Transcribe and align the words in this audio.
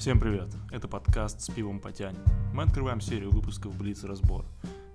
Всем 0.00 0.18
привет! 0.18 0.48
Это 0.70 0.88
подкаст 0.88 1.42
«С 1.42 1.50
пивом 1.52 1.78
потянет». 1.78 2.22
Мы 2.54 2.62
открываем 2.62 3.02
серию 3.02 3.30
выпусков 3.32 3.76
«Блиц 3.76 4.02
разбор». 4.02 4.46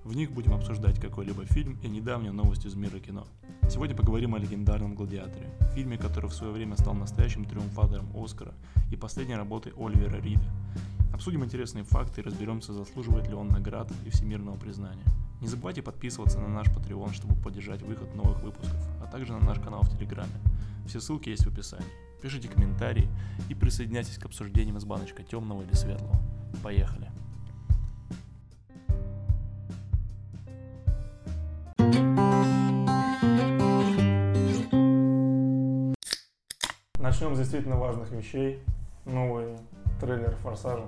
В 0.03 0.15
них 0.15 0.31
будем 0.31 0.55
обсуждать 0.55 0.99
какой-либо 0.99 1.45
фильм 1.45 1.77
и 1.83 1.87
недавнюю 1.87 2.33
новость 2.33 2.65
из 2.65 2.73
мира 2.73 2.97
кино. 2.97 3.27
Сегодня 3.69 3.95
поговорим 3.95 4.33
о 4.33 4.39
легендарном 4.39 4.95
«Гладиаторе», 4.95 5.53
фильме, 5.75 5.99
который 5.99 6.27
в 6.27 6.33
свое 6.33 6.51
время 6.51 6.75
стал 6.75 6.95
настоящим 6.95 7.45
триумфатором 7.45 8.09
Оскара 8.17 8.55
и 8.91 8.95
последней 8.95 9.35
работой 9.35 9.73
Оливера 9.77 10.19
Рида. 10.19 10.49
Обсудим 11.13 11.45
интересные 11.45 11.83
факты 11.83 12.21
и 12.21 12.23
разберемся, 12.23 12.73
заслуживает 12.73 13.27
ли 13.27 13.35
он 13.35 13.49
наград 13.49 13.91
и 14.07 14.09
всемирного 14.09 14.57
признания. 14.57 15.05
Не 15.39 15.47
забывайте 15.47 15.83
подписываться 15.83 16.39
на 16.39 16.47
наш 16.47 16.69
Patreon, 16.69 17.13
чтобы 17.13 17.35
поддержать 17.35 17.83
выход 17.83 18.15
новых 18.15 18.41
выпусков, 18.41 18.83
а 19.03 19.05
также 19.05 19.33
на 19.33 19.45
наш 19.45 19.59
канал 19.59 19.83
в 19.83 19.95
Телеграме. 19.95 20.33
Все 20.87 20.99
ссылки 20.99 21.29
есть 21.29 21.45
в 21.45 21.53
описании. 21.53 22.04
Пишите 22.25 22.47
комментарии 22.47 23.07
и 23.49 23.53
присоединяйтесь 23.53 24.17
к 24.17 24.25
обсуждениям 24.25 24.77
из 24.77 24.83
баночка 24.83 25.21
темного 25.21 25.61
или 25.61 25.73
светлого. 25.75 26.15
Поехали! 26.63 27.11
Начнем 36.97 37.35
с 37.35 37.37
действительно 37.37 37.77
важных 37.77 38.09
вещей. 38.09 38.59
Новый 39.05 39.59
трейлер 40.01 40.35
«Форсажа». 40.37 40.87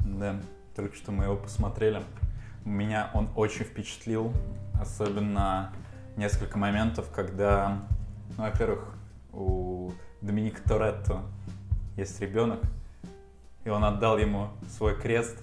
Да, 0.00 0.40
только 0.74 0.96
что 0.96 1.12
мы 1.12 1.26
его 1.26 1.36
посмотрели. 1.36 2.02
Меня 2.64 3.12
он 3.14 3.28
очень 3.36 3.64
впечатлил, 3.64 4.32
особенно 4.74 5.72
несколько 6.16 6.58
моментов, 6.58 7.12
когда, 7.12 7.86
ну, 8.36 8.42
во-первых, 8.42 8.92
у 9.32 9.71
Доминика 10.22 10.62
Торетто 10.62 11.22
есть 11.96 12.20
ребенок, 12.20 12.60
и 13.64 13.68
он 13.68 13.84
отдал 13.84 14.18
ему 14.18 14.48
свой 14.76 14.96
крест. 14.96 15.36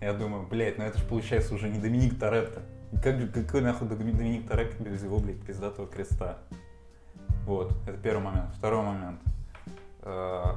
Я 0.00 0.14
думаю, 0.14 0.46
блядь, 0.46 0.78
ну 0.78 0.84
это 0.84 0.98
же 0.98 1.04
получается 1.04 1.54
уже 1.54 1.68
не 1.68 1.78
Доминик 1.78 2.18
Торетто. 2.18 2.62
Как 3.02 3.32
какой 3.32 3.62
нахуй 3.62 3.88
Доминик 3.88 4.48
Торетто 4.48 4.82
без 4.82 5.02
его, 5.02 5.18
блядь, 5.18 5.40
пиздатого 5.42 5.88
креста? 5.88 6.38
Вот, 7.46 7.72
это 7.86 7.98
первый 7.98 8.22
момент. 8.22 8.54
Второй 8.56 8.84
момент. 8.84 9.20
Э, 10.02 10.54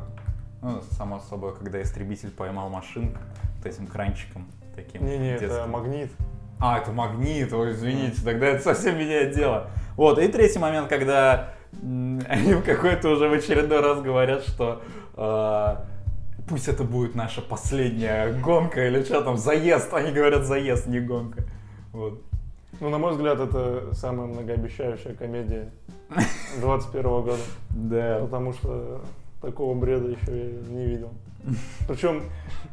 ну, 0.62 0.81
само 0.92 1.20
собой, 1.20 1.56
когда 1.56 1.81
истребитель 1.81 2.30
поймал 2.30 2.70
машинку 2.70 3.20
вот 3.58 3.66
этим 3.66 3.88
кранчиком 3.88 4.47
таким. 4.75 5.06
Не-не, 5.06 5.36
это 5.36 5.66
магнит. 5.66 6.12
А, 6.59 6.78
это 6.80 6.92
магнит, 6.92 7.52
ой, 7.52 7.72
извините, 7.72 8.22
тогда 8.23 8.47
это 8.47 8.64
совсем 8.64 8.97
меняет 8.97 9.36
дело. 9.36 9.70
Вот, 9.95 10.20
и 10.20 10.28
третий 10.28 10.59
момент, 10.59 10.88
когда 10.88 11.53
они 11.81 12.54
в 12.54 12.64
какой-то 12.64 13.09
уже 13.09 13.28
в 13.28 13.34
очередной 13.34 13.81
раз 13.81 14.02
говорят, 14.02 14.44
что 14.44 14.81
э, 15.16 15.76
пусть 16.48 16.68
это 16.68 16.84
будет 16.84 17.16
наша 17.16 17.42
последняя 17.42 18.34
гонка 18.34 18.88
или 18.88 19.04
что 19.04 19.22
там, 19.22 19.38
заезд. 19.38 19.94
Они 19.94 20.12
говорят 20.12 20.46
заезд, 20.46 20.88
не 20.88 21.00
гонка. 21.00 21.44
Вот. 21.92 22.22
Ну, 22.80 22.90
на 22.90 22.98
мой 22.98 23.12
взгляд, 23.12 23.40
это 23.40 23.94
самая 23.94 24.28
многообещающая 24.28 25.14
комедия 25.14 25.72
21 26.62 27.03
года. 27.03 27.38
Да. 27.70 28.20
Потому 28.22 28.53
что 28.53 29.02
такого 29.42 29.78
бреда 29.78 30.09
еще 30.09 30.38
я 30.38 30.73
не 30.73 30.86
видел. 30.86 31.12
Причем, 31.88 32.23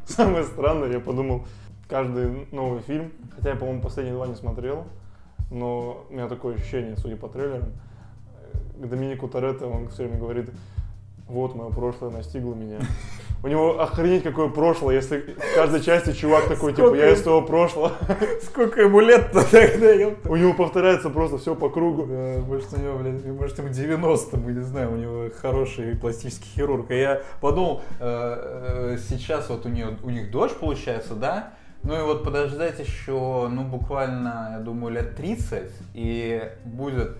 самое 0.05 0.43
странное, 0.43 0.91
я 0.91 0.99
подумал, 0.99 1.45
каждый 1.87 2.47
новый 2.51 2.81
фильм, 2.81 3.11
хотя 3.35 3.51
я, 3.51 3.55
по-моему, 3.55 3.81
последние 3.81 4.15
два 4.15 4.27
не 4.27 4.35
смотрел, 4.35 4.85
но 5.51 6.05
у 6.09 6.13
меня 6.13 6.27
такое 6.27 6.55
ощущение, 6.55 6.97
судя 6.97 7.15
по 7.15 7.27
трейлерам, 7.27 7.71
к 8.77 8.87
Доминику 8.87 9.27
Торетто 9.27 9.67
он 9.67 9.89
все 9.89 10.03
время 10.03 10.19
говорит, 10.19 10.49
вот 11.27 11.55
мое 11.55 11.69
прошлое 11.69 12.11
настигло 12.11 12.53
меня. 12.53 12.79
У 13.43 13.47
него 13.47 13.81
охренеть 13.81 14.23
какое 14.23 14.47
прошлое, 14.47 14.95
если 14.95 15.35
в 15.37 15.55
каждой 15.55 15.81
части 15.81 16.13
чувак 16.13 16.47
такой, 16.47 16.71
типа, 16.71 16.87
Сколько 16.87 17.05
я 17.05 17.11
из 17.11 17.23
своего 17.23 17.41
прошлого. 17.41 17.91
Сколько 18.41 18.81
ему 18.81 19.01
лет-то 19.01 19.43
тогда? 19.51 20.15
У 20.29 20.35
него 20.37 20.53
повторяется 20.53 21.09
просто 21.09 21.37
все 21.37 21.53
по 21.53 21.69
кругу. 21.69 22.05
Да, 22.05 22.39
может, 22.47 22.73
у 22.73 22.77
него, 22.77 22.99
блядь, 22.99 23.25
может, 23.25 23.57
ему 23.57 23.67
90, 23.67 24.37
мы 24.37 24.53
не 24.53 24.61
знаем, 24.61 24.93
у 24.93 24.95
него 24.95 25.29
хороший 25.41 25.95
пластический 25.97 26.49
хирург. 26.55 26.91
И 26.91 26.99
я 26.99 27.21
подумал, 27.41 27.81
э, 27.99 28.95
э, 28.95 28.97
сейчас 29.09 29.49
вот 29.49 29.65
у, 29.65 29.69
нее, 29.69 29.97
у 30.03 30.09
них 30.09 30.31
дождь 30.31 30.55
получается, 30.55 31.13
да? 31.13 31.53
Ну 31.83 31.99
и 31.99 32.01
вот 32.01 32.23
подождать 32.23 32.79
еще, 32.79 33.49
ну, 33.49 33.63
буквально, 33.65 34.55
я 34.57 34.59
думаю, 34.59 34.93
лет 34.93 35.17
30, 35.17 35.69
и 35.93 36.49
будет 36.63 37.17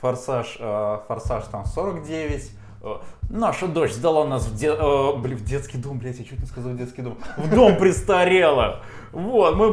форсаж, 0.00 0.56
э, 0.58 0.98
форсаж 1.06 1.44
там 1.46 1.64
49, 1.64 2.50
э, 2.82 2.96
Наша 3.30 3.68
дочь 3.68 3.92
сдала 3.92 4.26
нас 4.26 4.46
в, 4.46 4.56
де- 4.56 4.74
э, 4.74 5.16
блин, 5.18 5.38
в 5.38 5.44
детский 5.44 5.78
дом, 5.78 5.98
блядь, 5.98 6.18
я 6.18 6.24
чуть 6.24 6.40
не 6.40 6.46
сказал 6.46 6.74
детский 6.74 7.02
дом. 7.02 7.18
В 7.36 7.54
дом 7.54 7.76
престарелых. 7.76 8.80
Вот, 9.12 9.54
мы 9.56 9.68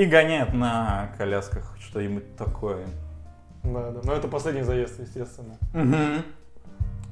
и 0.00 0.04
гоняют 0.06 0.52
на 0.54 1.12
колясках, 1.16 1.76
что-нибудь 1.80 2.36
такое. 2.36 2.84
Да, 3.62 3.90
да. 3.90 4.00
Но 4.02 4.12
это 4.12 4.26
последний 4.28 4.62
заезд, 4.62 4.98
естественно. 5.00 5.56
Мгм. 5.72 6.22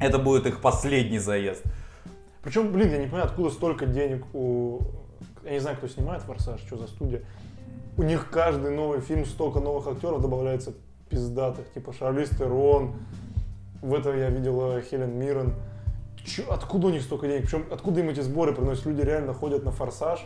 Это 0.01 0.19
будет 0.19 0.47
их 0.47 0.61
последний 0.61 1.19
заезд. 1.19 1.63
Причем, 2.43 2.73
блин, 2.73 2.91
я 2.91 2.99
не 2.99 3.07
понимаю, 3.07 3.27
откуда 3.27 3.51
столько 3.51 3.87
денег 3.87 4.25
у... 4.35 4.81
Я 5.45 5.53
не 5.53 5.61
знаю, 5.61 5.77
кто 5.77 5.89
снимает 5.89 6.23
«Форсаж», 6.23 6.61
что 6.61 6.77
за 6.77 6.87
студия. 6.89 7.23
У 7.97 8.03
них 8.03 8.29
каждый 8.31 8.71
новый 8.73 9.01
фильм 9.01 9.25
столько 9.25 9.61
новых 9.61 9.87
актеров 9.87 10.21
добавляется 10.21 10.75
пиздатых. 11.15 11.73
Типа 11.73 11.93
Шарлиз 11.93 12.31
Терон. 12.31 12.93
В 13.83 13.95
это 13.95 14.13
я 14.15 14.31
видела 14.31 14.81
Хелен 14.81 15.19
Миррен. 15.19 15.55
Чё, 16.25 16.43
откуда 16.51 16.87
у 16.87 16.91
них 16.91 17.03
столько 17.03 17.27
денег? 17.29 17.43
Причем 17.43 17.65
откуда 17.71 18.01
им 18.01 18.09
эти 18.09 18.21
сборы 18.21 18.53
приносят? 18.55 18.87
Люди 18.87 19.03
реально 19.03 19.35
ходят 19.35 19.63
на 19.65 19.71
«Форсаж» 19.73 20.25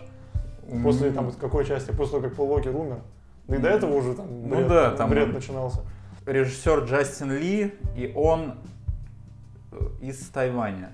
после 0.85 1.11
там 1.11 1.31
какой 1.33 1.65
части? 1.65 1.91
После 1.91 2.13
того, 2.19 2.23
как 2.29 2.37
Пол 2.37 2.51
Уокер 2.53 2.75
умер. 2.77 3.01
Да 3.49 3.57
и 3.57 3.59
до 3.59 3.69
этого 3.69 3.95
уже 3.97 4.15
там 4.15 4.27
Ну 4.49 4.57
бред, 4.57 4.69
да, 4.69 4.91
там 4.93 5.11
бред 5.11 5.29
он- 5.29 5.33
начинался. 5.35 5.81
Режиссер 6.27 6.85
Джастин 6.85 7.33
Ли, 7.33 7.75
и 7.97 8.13
он 8.15 8.55
э, 9.73 9.77
из 10.03 10.19
Тайваня. 10.29 10.93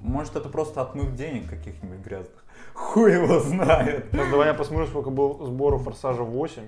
Может, 0.00 0.34
это 0.36 0.48
просто 0.48 0.80
отмыв 0.82 1.14
денег 1.14 1.48
каких-нибудь 1.48 1.98
грязных. 2.04 2.44
Хуй 2.74 3.12
его 3.12 3.38
знает. 3.40 4.06
Сейчас 4.10 4.30
давай 4.30 4.48
я 4.48 4.54
посмотрю, 4.54 4.86
сколько 4.86 5.10
был 5.10 5.44
сбору 5.46 5.78
«Форсажа 5.78 6.22
8». 6.22 6.62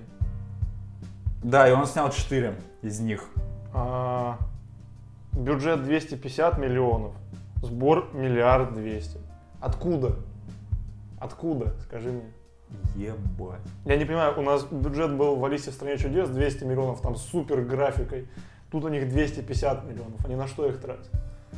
Да, 1.45 1.69
и 1.69 1.71
он 1.71 1.85
снял 1.85 2.09
4 2.09 2.55
из 2.81 2.99
них. 2.99 3.23
А, 3.71 4.39
бюджет 5.31 5.83
250 5.83 6.57
миллионов, 6.57 7.13
сбор 7.61 8.09
миллиард 8.13 8.73
двести. 8.73 9.19
Откуда? 9.61 10.15
Откуда? 11.19 11.75
Скажи 11.83 12.13
мне. 12.13 12.23
Ебать. 12.95 13.61
Я 13.85 13.95
не 13.95 14.05
понимаю, 14.05 14.33
у 14.39 14.41
нас 14.41 14.63
бюджет 14.63 15.13
был 15.13 15.35
в 15.35 15.45
Алисе 15.45 15.69
в 15.69 15.75
стране 15.75 15.99
чудес 15.99 16.29
200 16.29 16.63
миллионов, 16.63 17.01
там 17.01 17.15
супер 17.15 17.61
графикой. 17.61 18.27
Тут 18.71 18.83
у 18.85 18.87
них 18.87 19.07
250 19.07 19.85
миллионов. 19.85 20.25
Они 20.25 20.35
на 20.35 20.47
что 20.47 20.67
их 20.67 20.81
тратят? 20.81 21.11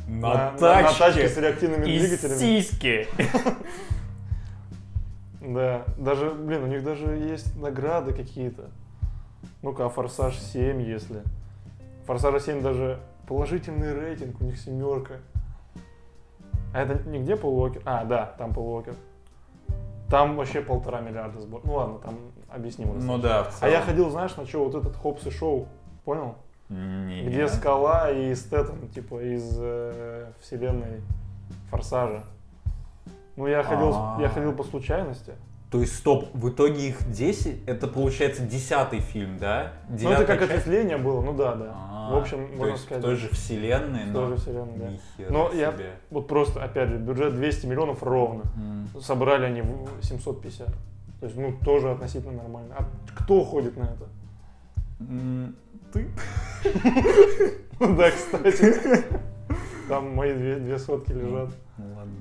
На, 0.06 0.52
на 0.52 0.58
тачке 0.58 0.98
тачки 0.98 1.28
с 1.28 1.36
реактивными 1.38 1.86
и 1.88 1.98
двигателями. 1.98 2.38
сиськи. 2.38 3.08
Да, 5.40 5.84
даже, 5.96 6.30
блин, 6.30 6.64
у 6.64 6.66
них 6.66 6.84
даже 6.84 7.06
есть 7.06 7.56
награды 7.56 8.12
какие-то. 8.12 8.70
Ну-ка, 9.62 9.86
а 9.86 9.88
Форсаж 9.88 10.36
7, 10.38 10.82
если. 10.82 11.22
Форсажа 12.06 12.40
7 12.40 12.62
даже 12.62 13.00
положительный 13.26 13.92
рейтинг, 13.94 14.40
у 14.40 14.44
них 14.44 14.58
семерка. 14.58 15.14
А 16.74 16.82
это 16.82 17.08
нигде 17.08 17.36
Пол 17.36 17.58
Уокер? 17.58 17.82
А, 17.84 18.04
да, 18.04 18.34
там 18.38 18.52
Пол 18.54 18.74
Уокер. 18.74 18.94
Там 20.10 20.36
вообще 20.36 20.60
полтора 20.62 21.00
миллиарда 21.00 21.40
сбор. 21.40 21.60
Ну 21.64 21.74
ладно, 21.74 21.98
там 21.98 22.14
объяснимо. 22.48 22.94
Ну 22.94 23.18
да, 23.18 23.44
в 23.44 23.48
А 23.48 23.50
целом. 23.52 23.72
я 23.72 23.80
ходил, 23.82 24.10
знаешь, 24.10 24.34
на 24.36 24.46
что 24.46 24.64
вот 24.64 24.74
этот 24.74 24.96
Хопс 24.96 25.26
и 25.26 25.30
Шоу, 25.30 25.66
понял? 26.04 26.34
Не. 26.70 27.24
Где 27.26 27.48
Скала 27.48 28.10
и 28.10 28.34
Стэттем, 28.34 28.88
типа, 28.88 29.20
из 29.22 29.56
э, 29.58 30.30
вселенной 30.40 31.02
Форсажа. 31.70 32.22
Ну, 33.36 33.46
я 33.46 33.62
ходил, 33.62 33.92
с- 33.92 34.20
я 34.20 34.26
А. 34.26 34.28
ходил 34.30 34.52
по 34.52 34.64
случайности. 34.64 35.32
То 35.70 35.80
есть, 35.80 35.96
стоп, 35.96 36.30
в 36.32 36.48
итоге 36.48 36.88
их 36.88 37.10
10, 37.10 37.66
это 37.66 37.88
получается 37.88 38.42
десятый 38.42 39.00
фильм, 39.00 39.36
да? 39.38 39.72
Ну, 39.90 40.10
это 40.10 40.24
как 40.24 40.38
часть? 40.40 40.50
ответвление 40.50 40.96
было, 40.96 41.20
ну 41.20 41.34
да, 41.34 41.54
да. 41.56 41.74
А, 41.76 42.10
в 42.14 42.16
общем, 42.16 42.48
то 42.48 42.56
можно 42.56 42.72
есть 42.72 42.84
сказать. 42.84 43.04
в 43.04 43.06
той 43.06 43.16
же 43.16 43.28
вселенной, 43.28 44.04
в 44.04 44.12
но... 44.12 44.12
той 44.14 44.28
же 44.28 44.36
вселенной, 44.36 44.78
да. 44.78 45.24
Но 45.28 45.52
я- 45.52 45.72
себе. 45.72 45.90
Вот 46.10 46.26
просто, 46.26 46.64
опять 46.64 46.88
же, 46.88 46.96
бюджет 46.96 47.34
200 47.36 47.66
миллионов 47.66 48.02
ровно. 48.02 48.44
М. 48.56 48.88
Собрали 49.00 49.44
они 49.44 49.60
в 49.60 49.88
750. 50.02 50.68
То 51.20 51.26
есть, 51.26 51.36
ну, 51.36 51.52
тоже 51.62 51.90
относительно 51.90 52.32
нормально. 52.32 52.74
А 52.78 52.88
кто 53.14 53.44
ходит 53.44 53.76
на 53.76 53.82
это? 53.84 54.08
М, 55.00 55.54
Ты? 55.92 56.08
Да, 57.78 58.10
кстати. 58.10 59.04
Там 59.88 60.14
мои 60.14 60.34
две 60.34 60.78
сотки 60.78 61.12
лежат. 61.12 61.50
Ну 61.76 61.94
ладно. 61.94 62.14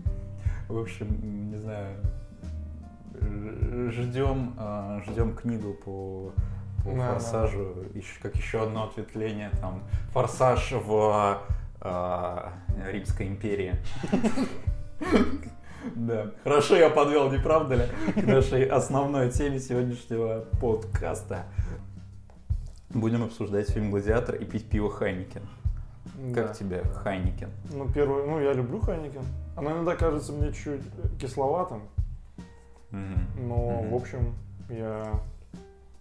В 0.68 0.78
общем, 0.78 1.50
не 1.52 1.58
знаю. 1.58 1.96
Ж- 3.22 3.92
Ждем, 3.92 4.54
а, 4.58 5.02
ждем 5.08 5.36
книгу 5.36 5.74
по, 5.74 6.34
по 6.84 6.92
Да, 6.96 7.14
форсажу, 7.14 7.76
еще, 7.94 8.20
как 8.22 8.36
еще 8.36 8.64
одно 8.64 8.84
ответвление, 8.86 9.50
там, 9.62 9.82
форсаж 10.12 10.72
в 10.74 11.40
а, 11.82 12.54
Римской 12.92 13.28
империи. 13.28 13.74
Хорошо 16.44 16.76
я 16.76 16.90
подвел, 16.90 17.32
не 17.32 17.38
правда 17.38 17.76
ли, 17.76 17.84
к 18.14 18.26
нашей 18.26 18.66
основной 18.66 19.30
теме 19.32 19.60
сегодняшнего 19.60 20.46
подкаста. 20.60 21.46
Будем 22.90 23.24
обсуждать 23.24 23.70
фильм 23.70 23.92
«Гладиатор» 23.92 24.36
и 24.36 24.46
пить 24.46 24.70
пиво 24.70 24.90
Heineken. 24.90 25.42
Как 26.34 26.48
Да. 26.48 26.54
тебе 26.54 26.82
Heineken? 27.04 27.50
Ну, 27.72 27.88
первый, 27.94 28.26
ну, 28.26 28.40
я 28.40 28.54
люблю 28.54 28.80
Heineken. 28.80 29.22
Оно 29.56 29.72
иногда 29.72 29.96
кажется 29.96 30.32
мне 30.34 30.52
чуть 30.52 30.82
кисловатым, 31.22 31.82
Но, 32.92 33.82
в 33.84 33.94
общем, 33.96 34.34
я 34.70 35.20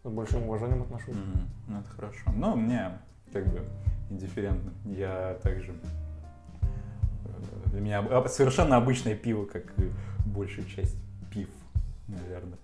с 0.05 0.09
большим 0.09 0.45
уважением 0.45 0.83
отношусь. 0.83 1.17
Ну, 1.67 1.79
это 1.81 1.89
хорошо. 1.91 2.31
Ну, 2.35 2.57
мне 2.57 2.93
как 3.33 3.47
бы 3.47 3.61
индифферентно. 4.11 4.73
Я 4.85 5.35
также... 5.43 5.73
э, 6.63 7.71
Для 7.71 7.81
меня 7.81 8.29
совершенно 8.29 8.77
обычное 8.77 9.15
пиво, 9.17 9.45
как 9.47 9.65
и 9.79 9.91
большая 10.27 10.65
часть 10.67 10.97
пив, 11.33 11.49
наверное. 12.07 12.59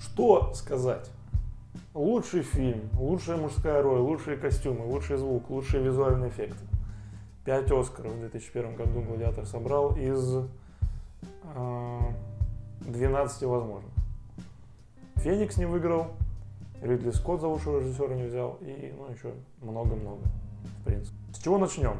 Что 0.00 0.52
сказать? 0.54 1.10
Лучший 1.94 2.42
фильм, 2.42 2.88
лучшая 2.98 3.36
мужская 3.36 3.82
роль, 3.82 3.98
лучшие 3.98 4.36
костюмы, 4.36 4.84
лучший 4.86 5.16
звук, 5.16 5.50
лучшие 5.50 5.82
визуальные 5.82 6.30
эффекты. 6.30 6.58
Пять 7.48 7.72
Оскаров 7.72 8.12
в 8.12 8.20
2001 8.20 8.76
году 8.76 9.00
«Гладиатор» 9.00 9.46
собрал 9.46 9.96
из 9.96 10.36
э, 11.54 12.00
12 12.80 13.42
возможных. 13.44 13.90
«Феникс» 15.14 15.56
не 15.56 15.64
выиграл, 15.64 16.08
Ридли 16.82 17.10
Скотт 17.10 17.40
за 17.40 17.46
лучшего 17.46 17.80
режиссера 17.80 18.14
не 18.14 18.24
взял 18.24 18.58
и 18.60 18.92
ну, 18.94 19.10
еще 19.10 19.32
много-много, 19.62 20.20
в 20.82 20.84
принципе. 20.84 21.16
С 21.32 21.38
чего 21.38 21.56
начнем? 21.56 21.96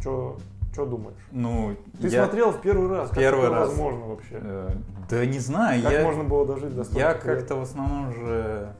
Что 0.00 0.36
думаешь? 0.76 1.26
Ну, 1.32 1.74
Ты 1.98 2.08
я, 2.08 2.24
смотрел 2.26 2.50
в 2.50 2.60
первый 2.60 2.90
раз. 2.90 3.08
Как 3.08 3.18
Первый 3.18 3.48
раз. 3.48 3.68
возможно 3.68 4.04
вообще? 4.04 4.38
э, 4.38 4.70
да 5.08 5.24
не 5.24 5.38
знаю, 5.38 5.82
Как 5.82 5.92
я, 5.92 6.02
можно 6.02 6.24
было 6.24 6.44
дожить 6.44 6.74
до 6.74 6.84
я 6.98 7.14
как-то 7.14 7.56
в 7.56 7.62
основном 7.62 8.12
же... 8.12 8.74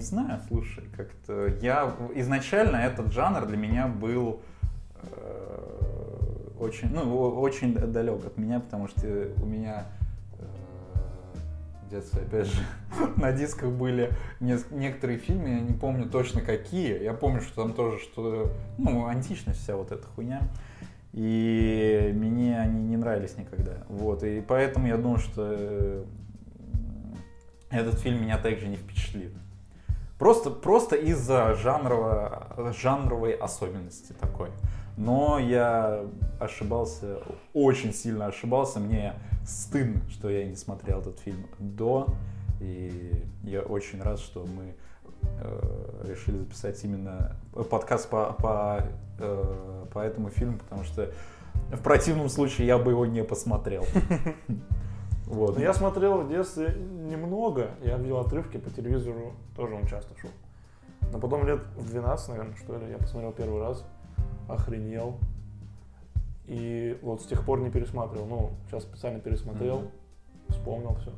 Не 0.00 0.06
знаю, 0.06 0.40
слушай, 0.48 0.84
как-то... 0.96 1.48
Я 1.60 1.94
изначально 2.14 2.76
этот 2.76 3.12
жанр 3.12 3.44
для 3.44 3.58
меня 3.58 3.86
был 3.86 4.40
э, 5.02 6.54
очень, 6.58 6.88
ну, 6.90 7.18
очень 7.38 7.74
далек 7.74 8.24
от 8.24 8.38
меня, 8.38 8.60
потому 8.60 8.88
что 8.88 9.28
у 9.42 9.44
меня 9.44 9.84
э, 10.38 10.44
в 11.84 11.90
детстве, 11.90 12.22
опять 12.22 12.46
же, 12.46 12.62
на 13.16 13.30
дисках 13.32 13.72
были 13.72 14.10
некоторые 14.40 15.18
фильмы, 15.18 15.50
я 15.50 15.60
не 15.60 15.74
помню 15.74 16.08
точно 16.08 16.40
какие. 16.40 17.02
Я 17.02 17.12
помню, 17.12 17.42
что 17.42 17.64
там 17.64 17.74
тоже 17.74 17.98
что, 17.98 18.50
ну, 18.78 19.04
античность 19.04 19.60
вся 19.60 19.76
вот 19.76 19.92
эта 19.92 20.06
хуйня. 20.06 20.40
И 21.12 22.10
мне 22.14 22.58
они 22.58 22.84
не 22.84 22.96
нравились 22.96 23.36
никогда. 23.36 23.84
Вот. 23.90 24.24
И 24.24 24.40
поэтому 24.40 24.86
я 24.86 24.96
думаю, 24.96 25.18
что 25.18 25.54
э, 25.58 26.04
этот 27.68 28.00
фильм 28.00 28.22
меня 28.22 28.38
также 28.38 28.66
не 28.66 28.76
впечатлит. 28.76 29.34
Просто, 30.20 30.50
просто 30.50 30.96
из-за 30.96 31.54
жанровой 31.54 33.32
особенности 33.32 34.12
такой. 34.12 34.50
Но 34.98 35.38
я 35.38 36.04
ошибался, 36.38 37.20
очень 37.54 37.94
сильно 37.94 38.26
ошибался. 38.26 38.80
Мне 38.80 39.14
стыдно, 39.46 40.02
что 40.10 40.28
я 40.28 40.44
не 40.44 40.56
смотрел 40.56 41.00
этот 41.00 41.18
фильм 41.20 41.46
до. 41.58 42.06
И 42.60 43.24
я 43.44 43.62
очень 43.62 44.02
рад, 44.02 44.18
что 44.20 44.44
мы 44.44 44.74
э, 45.22 46.04
решили 46.06 46.36
записать 46.36 46.84
именно 46.84 47.34
подкаст 47.70 48.10
по, 48.10 48.34
по, 48.34 48.86
э, 49.18 49.86
по 49.90 50.00
этому 50.00 50.28
фильму, 50.28 50.58
потому 50.58 50.84
что 50.84 51.10
в 51.72 51.80
противном 51.80 52.28
случае 52.28 52.66
я 52.66 52.76
бы 52.76 52.90
его 52.90 53.06
не 53.06 53.24
посмотрел. 53.24 53.86
Вот. 55.30 55.56
Ну, 55.56 55.62
Я 55.62 55.72
смотрел 55.72 56.22
в 56.22 56.28
детстве 56.28 56.74
немного, 56.74 57.70
я 57.84 57.96
видел 57.98 58.18
отрывки 58.18 58.56
по 58.58 58.68
телевизору, 58.70 59.32
тоже 59.56 59.74
он 59.74 59.86
часто 59.86 60.12
шел. 60.18 60.30
Но 61.12 61.18
потом 61.20 61.46
лет 61.46 61.60
в 61.76 61.86
12, 61.88 62.28
наверное, 62.30 62.56
что 62.56 62.76
ли, 62.76 62.90
я 62.90 62.98
посмотрел 62.98 63.32
первый 63.32 63.60
раз, 63.60 63.84
охренел. 64.48 65.18
И 66.46 66.98
вот 67.02 67.22
с 67.22 67.26
тех 67.26 67.44
пор 67.44 67.60
не 67.60 67.70
пересматривал. 67.70 68.26
Ну, 68.26 68.50
сейчас 68.68 68.82
специально 68.82 69.20
пересмотрел, 69.20 69.78
Мгм. 69.78 69.90
вспомнил 70.48 70.96
все. 70.96 71.12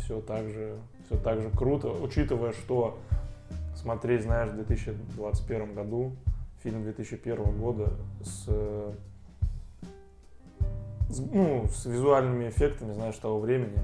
Все 0.00 0.20
так 0.20 0.48
же, 0.48 0.76
все 1.06 1.16
так 1.18 1.40
же 1.42 1.50
круто, 1.50 1.88
учитывая, 1.88 2.52
что 2.52 2.96
смотреть, 3.74 4.22
знаешь, 4.22 4.50
в 4.50 4.54
2021 4.54 5.74
году, 5.74 6.12
фильм 6.62 6.84
2001 6.84 7.58
года 7.58 7.92
с, 8.22 8.44
э, 8.46 8.92
с, 11.08 11.18
ну, 11.20 11.66
с 11.68 11.86
визуальными 11.86 12.48
эффектами, 12.48 12.92
знаешь, 12.92 13.16
того 13.16 13.40
времени 13.40 13.78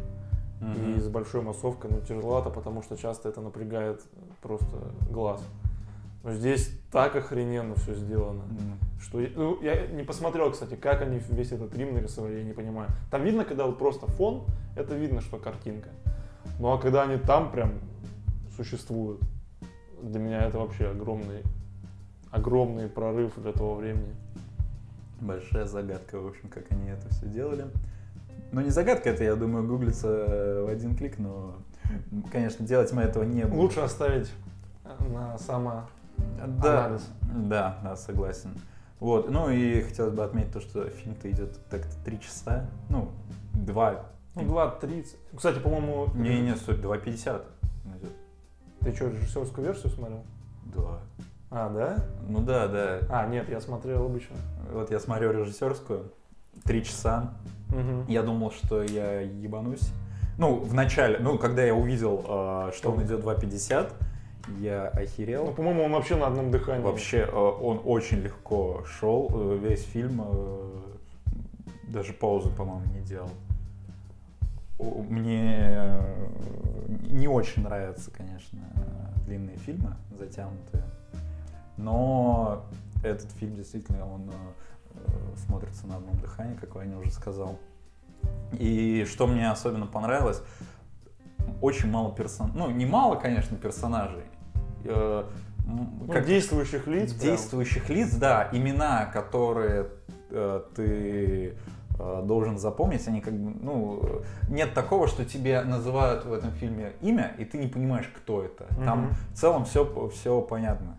Мгм. 0.61 0.97
и 0.97 1.01
с 1.01 1.09
большой 1.09 1.43
массовкой, 1.43 1.91
ну, 1.91 2.01
тяжеловато, 2.01 2.51
потому 2.51 2.83
что 2.83 2.97
часто 2.97 3.29
это 3.29 3.41
напрягает 3.41 4.03
просто 4.43 4.93
глаз. 5.11 5.43
Но 6.23 6.33
здесь 6.33 6.71
так 6.91 7.17
охрененно 7.17 7.75
все 7.75 7.95
сделано, 7.95 8.43
М. 8.43 8.79
что 9.01 9.21
я, 9.21 9.29
ну, 9.37 9.61
я 9.63 9.87
не 9.89 10.03
посмотрел, 10.03 10.51
кстати, 10.51 10.75
как 10.75 11.03
они 11.03 11.21
весь 11.31 11.53
этот 11.53 11.77
Рим 11.77 11.95
нарисовали, 11.95 12.39
я 12.39 12.45
не 12.45 12.55
понимаю. 12.55 12.89
Там 13.11 13.23
видно, 13.25 13.45
когда 13.45 13.67
вот 13.67 13.79
просто 13.79 14.07
фон, 14.07 14.45
это 14.75 14.95
видно, 14.95 15.21
что 15.21 15.37
картинка. 15.37 15.91
Ну 16.59 16.73
а 16.73 16.79
когда 16.79 17.03
они 17.03 17.19
там 17.19 17.51
прям 17.51 17.73
существуют, 18.57 19.21
для 20.03 20.21
меня 20.21 20.41
это 20.47 20.59
вообще 20.59 20.89
огромный, 20.89 21.43
огромный 22.31 22.89
прорыв 22.89 23.33
для 23.37 23.53
того 23.53 23.75
времени. 23.75 24.15
Большая 25.21 25.67
загадка, 25.67 26.21
в 26.21 26.27
общем, 26.27 26.49
как 26.49 26.71
они 26.71 26.91
это 26.91 27.09
все 27.11 27.27
делали. 27.27 27.67
Ну, 28.53 28.61
не 28.61 28.71
загадка, 28.71 29.11
это, 29.11 29.25
я 29.25 29.37
думаю, 29.37 29.67
гуглится 29.67 30.09
э, 30.09 30.65
в 30.65 30.69
один 30.69 30.97
клик, 30.97 31.19
но, 31.19 31.57
конечно, 32.31 32.67
делать 32.67 32.93
мы 32.93 33.03
этого 33.03 33.25
не 33.25 33.43
будем. 33.43 33.59
Лучше 33.59 33.81
оставить 33.81 34.31
на 35.13 35.39
само 35.39 35.89
да, 36.63 36.87
анализ. 36.87 37.11
да, 37.23 37.79
да, 37.83 37.97
согласен. 37.97 38.51
Вот, 39.01 39.31
ну 39.31 39.51
и 39.51 39.83
хотелось 39.83 40.15
бы 40.15 40.25
отметить 40.25 40.53
то, 40.53 40.61
что 40.61 40.89
фильм-то 40.89 41.31
идет 41.31 41.59
так-то 41.69 41.93
три 42.05 42.21
часа, 42.21 42.67
ну, 42.89 43.11
два, 43.53 44.07
Ну, 44.35 44.43
2.30. 44.43 45.07
Кстати, 45.37 45.59
по-моему, 45.59 46.09
не, 46.15 46.41
не, 46.41 46.55
стой, 46.55 46.77
2.50 46.77 47.43
идет. 47.99 48.13
ты 48.81 48.93
что, 48.95 49.09
режиссерскую 49.09 49.67
версию 49.67 49.91
смотрел? 49.93 50.25
Да. 50.67 51.01
А, 51.57 51.71
да? 51.71 52.05
Ну 52.29 52.41
да, 52.41 52.67
да. 52.67 52.99
А, 53.09 53.27
нет, 53.29 53.49
я 53.49 53.61
смотрел 53.61 54.07
обычно. 54.07 54.35
Вот 54.73 54.91
я 54.91 54.99
смотрю 54.99 55.31
режиссерскую, 55.33 56.11
три 56.65 56.85
часа, 56.85 57.35
Мгм. 57.69 58.07
Я 58.07 58.23
думал, 58.23 58.53
что 58.53 58.83
я 58.83 59.21
ебанусь. 59.21 59.91
Ну, 60.39 60.57
в 60.61 60.75
начале, 60.75 61.19
ну, 61.19 61.39
когда 61.39 61.63
я 61.65 61.75
увидел, 61.75 62.25
э, 62.27 62.71
что 62.77 62.93
он 62.93 63.03
идет 63.03 63.21
2.50, 63.25 63.93
я 64.61 64.91
Ну, 64.95 65.01
охерел. 65.03 65.47
по-моему, 65.53 65.85
он 65.85 65.93
вообще 65.93 66.15
на 66.17 66.27
одном 66.27 66.51
дыхании. 66.51 66.83
Вообще, 66.85 67.19
э, 67.21 67.33
он 67.35 67.81
очень 67.85 68.19
легко 68.19 68.85
шел, 68.85 69.29
э, 69.33 69.59
весь 69.61 69.85
фильм, 69.85 70.23
э, 70.25 70.71
даже 71.89 72.13
паузы, 72.13 72.51
по-моему, 72.51 72.85
не 72.93 73.01
делал. 73.01 73.31
Мне 74.79 75.57
э, 75.71 76.27
не 77.11 77.27
очень 77.29 77.63
нравятся, 77.63 78.11
конечно, 78.11 78.59
длинные 79.27 79.57
фильмы, 79.57 79.95
затянутые. 80.19 80.85
Но 81.77 82.65
этот 83.03 83.31
фильм 83.33 83.55
действительно, 83.57 84.07
он 84.13 84.31
э, 84.31 85.37
смотрится 85.47 85.87
на 85.87 85.97
одном 85.97 86.17
дыхании, 86.19 86.55
как 86.57 86.75
Ваня 86.75 86.99
уже 86.99 87.11
сказал. 87.11 87.59
И 88.53 89.05
что 89.09 89.27
мне 89.27 89.51
особенно 89.51 89.87
понравилось, 89.87 90.43
очень 91.61 91.91
мало 91.91 92.15
персонажей. 92.15 92.59
Ну, 92.59 92.71
не 92.71 92.87
мало, 92.87 93.17
конечно, 93.17 93.57
персонажей. 93.57 94.25
Э, 94.85 95.25
Ну, 95.67 96.07
как- 96.13 96.27
действующих 96.27 96.87
лиц. 96.87 97.13
прям. 97.13 97.21
действующих 97.31 97.89
лиц, 97.89 98.15
да, 98.15 98.49
имена, 98.53 99.07
которые 99.07 99.89
э, 100.31 100.63
ты 100.75 101.57
э, 101.99 102.23
должен 102.27 102.59
запомнить, 102.59 103.07
они 103.09 103.21
как 103.21 103.35
бы, 103.35 103.57
ну, 103.63 104.23
нет 104.49 104.75
такого, 104.75 105.07
что 105.07 105.25
тебе 105.25 105.63
называют 105.63 106.25
в 106.25 106.33
этом 106.33 106.51
фильме 106.53 106.93
имя, 107.01 107.35
и 107.39 107.45
ты 107.45 107.57
не 107.59 107.67
понимаешь, 107.69 108.11
кто 108.17 108.43
это. 108.43 108.67
Там 108.85 109.05
Мгм. 109.07 109.15
в 109.33 109.37
целом 109.39 109.65
все, 109.65 110.11
все 110.11 110.41
понятно. 110.43 110.97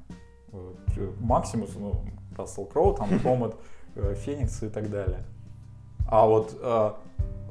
Э, 0.97 1.11
Максимус, 1.19 1.71
ну, 1.75 2.01
Рассел 2.37 2.65
Кроу, 2.65 2.93
там, 2.93 3.07
Комет, 3.23 3.55
э, 3.95 4.15
Феникс 4.15 4.63
и 4.63 4.69
так 4.69 4.89
далее. 4.89 5.23
А 6.09 6.25
вот 6.25 6.57
э, 6.61 6.91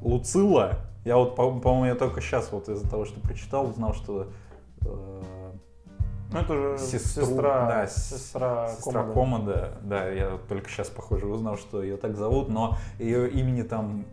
Луцилла, 0.02 0.78
я 1.04 1.16
вот, 1.16 1.34
по- 1.37 1.58
по-моему, 1.58 1.87
я 1.87 1.94
только 1.94 2.20
сейчас 2.20 2.50
вот 2.52 2.68
из-за 2.68 2.88
того, 2.88 3.04
что 3.04 3.20
прочитал, 3.20 3.66
узнал, 3.68 3.94
что 3.94 4.28
э, 4.82 5.23
Ну, 6.32 6.38
это 6.38 6.54
же 6.54 6.78
Сестру, 6.78 7.26
сестра, 7.26 7.66
да, 7.68 7.87
сестра, 7.87 8.68
Сестра 8.68 9.02
Комода. 9.02 9.12
Комода, 9.14 9.73
да, 9.82 10.08
я 10.08 10.38
только 10.49 10.68
сейчас, 10.68 10.88
похоже, 10.88 11.26
узнал, 11.26 11.56
что 11.56 11.82
ее 11.82 11.96
так 11.96 12.16
зовут, 12.16 12.49
но 12.49 12.76
ее 12.99 13.28
имени 13.30 13.62
там 13.62 14.04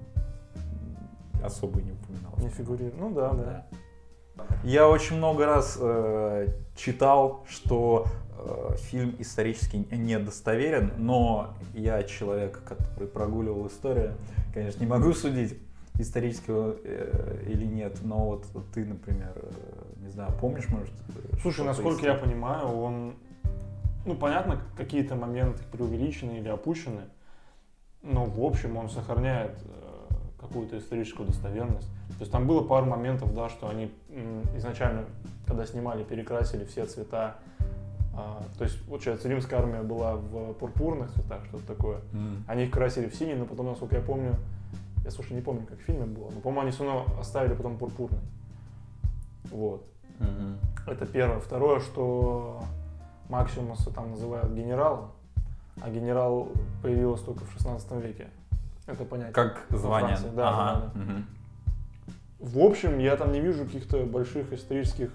особо 1.43 1.81
не 1.81 1.91
упоминалось. 1.91 2.43
Не 2.43 2.49
фигурирует. 2.49 2.99
Ну 2.99 3.11
да, 3.11 3.29
да. 3.31 3.65
Да. 4.35 4.43
Я 4.63 4.87
очень 4.87 5.17
много 5.17 5.45
раз 5.45 5.77
э, 5.79 6.47
читал, 6.75 7.43
что 7.47 8.05
фильм 8.77 9.15
исторически 9.19 9.87
недостоверен, 9.91 10.93
но 10.97 11.55
я 11.73 12.03
человек, 12.03 12.61
который 12.63 13.07
прогуливал 13.07 13.67
историю, 13.67 14.15
конечно, 14.53 14.79
не 14.79 14.89
могу 14.89 15.13
судить 15.13 15.57
исторического 15.99 16.75
э, 16.83 17.43
или 17.47 17.65
нет, 17.65 17.99
но 18.03 18.25
вот 18.25 18.45
ты, 18.73 18.85
например, 18.85 19.33
э, 19.35 19.51
не 20.01 20.09
знаю, 20.09 20.33
помнишь, 20.39 20.67
может? 20.69 20.93
Слушай, 21.41 21.65
насколько 21.65 22.05
я 22.05 22.15
понимаю, 22.15 22.67
он, 22.67 23.15
ну, 24.05 24.15
понятно, 24.15 24.61
какие-то 24.75 25.15
моменты 25.15 25.61
преувеличены 25.71 26.39
или 26.39 26.49
опущены, 26.49 27.01
но 28.01 28.25
в 28.25 28.43
общем 28.43 28.77
он 28.77 28.89
сохраняет 28.89 29.57
э, 29.63 30.13
какую-то 30.39 30.77
историческую 30.77 31.27
достоверность. 31.27 31.87
То 32.17 32.21
есть 32.21 32.31
там 32.31 32.47
было 32.47 32.63
пару 32.63 32.85
моментов, 32.85 33.33
да, 33.33 33.49
что 33.49 33.69
они 33.69 33.91
изначально, 34.55 35.05
когда 35.45 35.65
снимали, 35.65 36.03
перекрасили 36.03 36.65
все 36.65 36.85
цвета. 36.85 37.37
А, 38.13 38.43
то 38.57 38.63
есть, 38.65 38.83
получается, 38.85 39.29
римская 39.29 39.59
армия 39.59 39.81
была 39.81 40.15
в 40.15 40.53
пурпурных 40.53 41.11
цветах, 41.13 41.45
что-то 41.45 41.65
такое. 41.67 41.99
М. 42.13 42.43
Они 42.47 42.63
их 42.65 42.71
красили 42.71 43.07
в 43.07 43.15
синий, 43.15 43.35
но 43.35 43.45
потом, 43.45 43.67
насколько 43.67 43.95
я 43.95 44.01
помню, 44.01 44.35
я, 45.05 45.11
слушай, 45.11 45.33
не 45.33 45.41
помню, 45.41 45.65
как 45.65 45.79
в 45.79 45.81
фильме 45.81 46.05
было, 46.05 46.29
но, 46.29 46.41
по-моему, 46.41 46.61
они 46.61 46.71
все 46.71 46.85
равно 46.85 47.05
оставили 47.19 47.53
потом 47.53 47.77
пурпурный. 47.77 48.19
Вот. 49.49 49.85
Мгм. 50.19 50.57
Это 50.87 51.05
первое. 51.05 51.39
Второе, 51.39 51.79
что 51.79 52.61
Максимуса 53.29 53.91
там 53.91 54.11
называют 54.11 54.51
генералом, 54.53 55.11
а 55.81 55.89
генерал 55.89 56.49
появилась 56.83 57.21
только 57.21 57.45
в 57.45 57.51
16 57.53 57.91
веке. 58.01 58.27
Это 58.87 59.05
понятие. 59.05 59.33
Как 59.33 59.65
звание. 59.69 60.15
Франции, 60.17 60.35
да, 60.35 60.49
Ага. 60.49 60.91
да, 60.93 60.99
Мгм. 60.99 61.25
В 62.39 62.57
общем, 62.59 62.97
я 62.99 63.15
там 63.15 63.31
не 63.31 63.39
вижу 63.39 63.65
каких-то 63.65 64.03
больших 64.03 64.51
исторических 64.51 65.11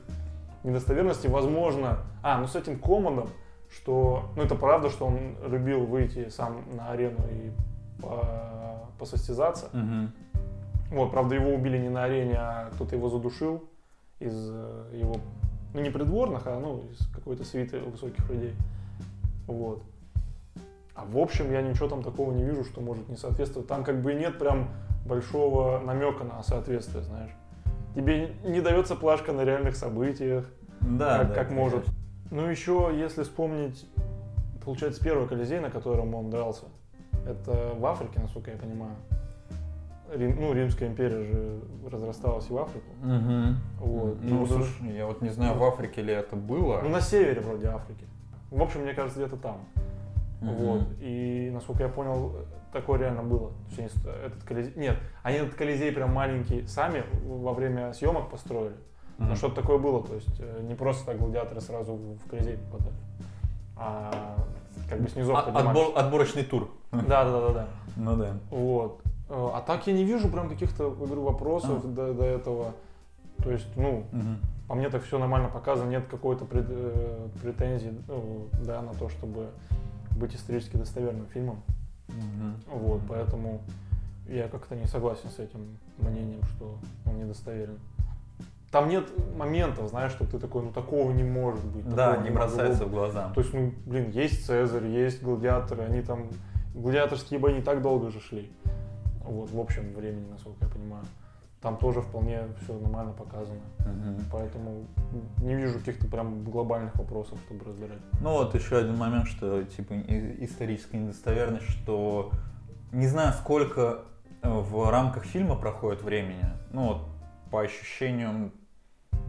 недостоверностей. 0.66 1.30
Возможно, 1.30 1.98
а, 2.22 2.38
ну 2.38 2.46
с 2.46 2.56
этим 2.56 2.78
Комодом, 2.78 3.28
что, 3.70 4.30
ну 4.36 4.42
это 4.42 4.54
правда, 4.54 4.90
что 4.90 5.06
он 5.06 5.36
любил 5.48 5.86
выйти 5.86 6.28
сам 6.28 6.62
на 6.76 6.90
арену 6.90 7.18
и 7.30 7.52
по- 8.02 8.88
посостязаться. 8.98 9.68
Мгм. 9.72 10.12
Вот, 10.90 11.10
правда, 11.10 11.34
его 11.34 11.54
убили 11.54 11.78
не 11.78 11.88
на 11.88 12.04
арене, 12.04 12.36
а 12.38 12.70
кто-то 12.72 12.94
его 12.94 13.08
задушил 13.08 13.64
из 14.20 14.50
э, 14.50 14.90
его, 14.94 15.16
ну 15.74 15.80
не 15.80 15.90
придворных, 15.90 16.46
а 16.46 16.58
ну 16.60 16.84
из 16.90 17.06
какой-то 17.08 17.44
свиты 17.44 17.80
высоких 17.80 18.28
людей. 18.30 18.54
Вот. 19.46 19.82
А 20.94 21.04
в 21.04 21.18
общем, 21.18 21.52
я 21.52 21.60
ничего 21.60 21.88
там 21.88 22.02
такого 22.02 22.32
не 22.32 22.42
вижу, 22.42 22.64
что 22.64 22.80
может 22.80 23.08
не 23.08 23.16
соответствовать. 23.16 23.68
Там 23.68 23.84
как 23.84 24.00
бы 24.00 24.12
и 24.12 24.16
нет 24.16 24.38
прям 24.38 24.68
большого 25.04 25.80
намека 25.80 26.24
на 26.24 26.42
соответствие, 26.42 27.02
знаешь. 27.02 27.30
Тебе 27.96 28.28
не 28.44 28.60
дается 28.60 28.94
плашка 28.94 29.32
на 29.32 29.42
реальных 29.42 29.74
событиях, 29.74 30.44
Да, 30.82 31.18
как, 31.20 31.28
да, 31.28 31.34
как 31.34 31.50
может. 31.50 31.86
Ну 32.30 32.46
еще, 32.46 32.92
если 32.94 33.22
вспомнить, 33.22 33.88
получается, 34.62 35.02
первый 35.02 35.26
Колизей, 35.26 35.60
на 35.60 35.70
котором 35.70 36.14
он 36.14 36.28
дрался, 36.28 36.66
это 37.26 37.72
в 37.74 37.86
Африке, 37.86 38.20
насколько 38.20 38.50
я 38.50 38.58
понимаю. 38.58 38.92
Рим- 40.12 40.36
ну, 40.38 40.52
Римская 40.52 40.88
империя 40.90 41.24
же 41.24 41.60
разрасталась 41.90 42.48
и 42.50 42.52
в 42.52 42.58
Африку. 42.58 42.86
Мгм. 43.02 43.56
Вот. 43.78 44.18
Ну, 44.22 44.44
И 44.44 44.46
слушай, 44.46 44.94
я 44.94 45.06
вот 45.06 45.22
не 45.22 45.30
знаю, 45.30 45.56
в 45.56 45.64
Африке 45.64 46.02
ли 46.02 46.12
это 46.12 46.36
было. 46.36 46.80
Ну, 46.82 46.90
на 46.90 47.00
севере 47.00 47.40
вроде 47.40 47.68
Африки. 47.68 48.04
В 48.50 48.60
общем, 48.62 48.82
мне 48.82 48.92
кажется, 48.92 49.18
где-то 49.18 49.36
там. 49.40 49.60
Мгм. 50.40 50.54
Вот. 50.54 50.82
И, 51.00 51.50
насколько 51.52 51.82
я 51.84 51.88
понял, 51.88 52.36
такое 52.72 52.98
реально 52.98 53.22
было. 53.22 53.50
То 53.74 53.82
есть 53.82 53.96
они 54.04 54.26
этот 54.26 54.42
Колизей... 54.44 54.72
Нет, 54.76 54.96
они 55.22 55.38
этот 55.38 55.54
Колизей 55.54 55.92
прям 55.92 56.12
маленький 56.12 56.66
сами 56.66 57.04
во 57.24 57.52
время 57.54 57.92
съемок 57.92 58.28
построили. 58.30 58.74
Мгм. 59.18 59.30
Ну, 59.30 59.36
что-то 59.36 59.62
такое 59.62 59.78
было. 59.78 60.02
То 60.02 60.14
есть 60.14 60.38
э, 60.40 60.60
не 60.62 60.74
просто 60.74 61.06
так 61.06 61.18
гладиаторы 61.18 61.60
сразу 61.60 61.94
в 61.94 62.28
Колизей 62.28 62.58
попадали. 62.70 62.94
А 63.78 64.36
как 64.88 65.00
бы 65.00 65.08
снизу 65.08 65.34
А- 65.36 65.42
поднимались. 65.42 65.68
отбор- 65.80 65.94
отборочный 65.96 66.44
тур. 66.44 66.70
Да, 66.92 67.24
да, 67.24 67.40
да, 67.40 67.52
да. 67.52 67.66
Ну 67.96 68.16
да. 68.16 68.32
Вот. 68.50 69.00
Э, 69.30 69.48
А 69.54 69.60
так 69.62 69.86
я 69.86 69.92
не 69.94 70.04
вижу 70.04 70.28
прям 70.28 70.48
каких-то, 70.50 70.90
говорю, 70.90 71.22
вопросов 71.22 71.82
А. 71.84 71.88
до, 71.88 72.12
до 72.14 72.24
этого. 72.24 72.72
То 73.42 73.50
есть, 73.50 73.66
ну, 73.76 74.04
Мгм. 74.12 74.38
по 74.68 74.74
мне 74.74 74.88
так 74.90 75.02
все 75.02 75.18
нормально 75.18 75.48
показано, 75.48 75.88
нет 75.90 76.04
какой-то 76.10 76.44
пред- 76.44 76.66
э, 76.68 77.28
претензий, 77.42 77.92
ну, 78.08 78.48
да, 78.64 78.82
на 78.82 78.92
то, 78.94 79.08
чтобы 79.08 79.46
быть 80.16 80.34
исторически 80.34 80.76
достоверным 80.76 81.26
фильмом. 81.26 81.62
Мгм. 82.08 82.56
Вот, 82.66 83.02
поэтому 83.08 83.60
я 84.28 84.48
как-то 84.48 84.74
не 84.74 84.86
согласен 84.86 85.30
с 85.30 85.38
этим 85.38 85.78
мнением, 85.98 86.42
что 86.56 86.78
он 87.04 87.18
недостоверен. 87.18 87.78
Там 88.70 88.88
нет 88.88 89.06
моментов, 89.36 89.88
знаешь, 89.88 90.12
что 90.12 90.26
ты 90.26 90.38
такой, 90.38 90.62
ну 90.62 90.72
такого 90.72 91.12
не 91.12 91.22
может 91.22 91.64
быть. 91.64 91.88
Да, 91.88 92.16
не 92.16 92.30
бросается 92.30 92.80
быть». 92.80 92.88
в 92.88 92.94
глаза. 92.94 93.30
То 93.34 93.40
есть, 93.40 93.54
ну, 93.54 93.72
блин, 93.86 94.10
есть 94.10 94.44
Цезарь, 94.44 94.86
есть 94.86 95.22
гладиаторы, 95.22 95.84
они 95.84 96.02
там, 96.02 96.28
гладиаторские 96.74 97.38
бои 97.38 97.54
не 97.54 97.62
так 97.62 97.80
долго 97.80 98.10
же 98.10 98.20
шли. 98.20 98.50
Вот, 99.24 99.50
в 99.50 99.58
общем 99.58 99.92
времени, 99.94 100.26
насколько 100.30 100.64
я 100.64 100.70
понимаю. 100.70 101.04
Там 101.62 101.78
тоже 101.78 102.00
вполне 102.02 102.42
все 102.62 102.74
нормально 102.78 103.12
показано. 103.12 103.60
Мгм. 103.80 104.24
Поэтому 104.30 104.86
не 105.38 105.54
вижу 105.54 105.78
каких-то 105.78 106.06
прям 106.06 106.44
глобальных 106.44 106.94
вопросов, 106.96 107.38
чтобы 107.46 107.64
разбирать. 107.64 107.98
Ну 108.20 108.32
вот 108.32 108.54
еще 108.54 108.76
один 108.76 108.96
момент, 108.96 109.26
что 109.26 109.62
типа 109.64 109.94
историческая 110.40 110.98
недостоверность, 110.98 111.68
что 111.68 112.30
не 112.92 113.06
знаю, 113.06 113.32
сколько 113.32 114.02
э, 114.42 114.48
в 114.48 114.90
рамках 114.90 115.24
фильма 115.24 115.56
проходит 115.56 116.02
времени. 116.02 116.44
Ну 116.72 116.88
вот 116.88 117.02
по 117.50 117.62
ощущениям, 117.62 118.52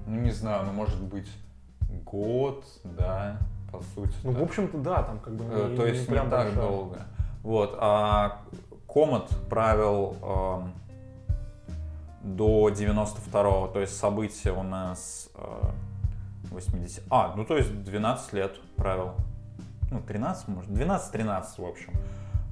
ну 0.06 0.16
не 0.20 0.32
знаю, 0.32 0.66
ну 0.66 0.74
может 0.74 1.02
быть 1.02 1.30
год, 2.04 2.66
да, 2.84 3.38
по 3.72 3.82
сути. 3.96 4.14
Ну, 4.24 4.32
так. 4.32 4.42
в 4.42 4.44
общем-то, 4.44 4.78
да, 4.78 5.04
там 5.04 5.20
как 5.20 5.34
бы 5.34 5.46
Э, 5.46 5.70
не, 5.70 5.76
То 5.76 5.86
есть 5.88 6.02
не, 6.08 6.14
прям 6.14 6.30
так 6.30 6.48
большая. 6.48 6.68
долго. 6.68 6.98
Вот, 7.44 7.78
а 7.80 8.42
Комат 8.88 9.30
правил 9.50 10.16
эм, 10.22 10.74
до 12.36 12.70
92-го, 12.70 13.68
то 13.68 13.80
есть 13.80 13.98
события 13.98 14.52
у 14.52 14.64
нас 14.64 15.30
э, 15.36 15.70
80... 16.52 17.04
А, 17.10 17.34
ну 17.36 17.46
то 17.46 17.58
есть 17.58 17.84
12 17.84 18.34
лет 18.34 18.56
правил. 18.76 19.12
Ну, 19.90 20.02
13, 20.02 20.50
может, 20.50 20.70
12-13, 20.70 21.46
в 21.58 21.66
общем, 21.66 21.94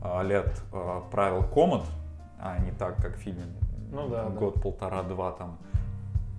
э, 0.03 0.23
лет 0.23 0.61
э, 0.71 1.01
правил 1.11 1.43
Комат, 1.43 1.83
а 2.39 2.57
не 2.59 2.71
так, 2.71 2.95
как 2.97 3.15
в 3.15 3.19
фильме. 3.19 3.43
Ну 3.91 4.07
да, 4.07 4.23
да. 4.23 4.29
Год, 4.29 4.61
полтора, 4.61 5.03
два 5.03 5.31
там. 5.31 5.57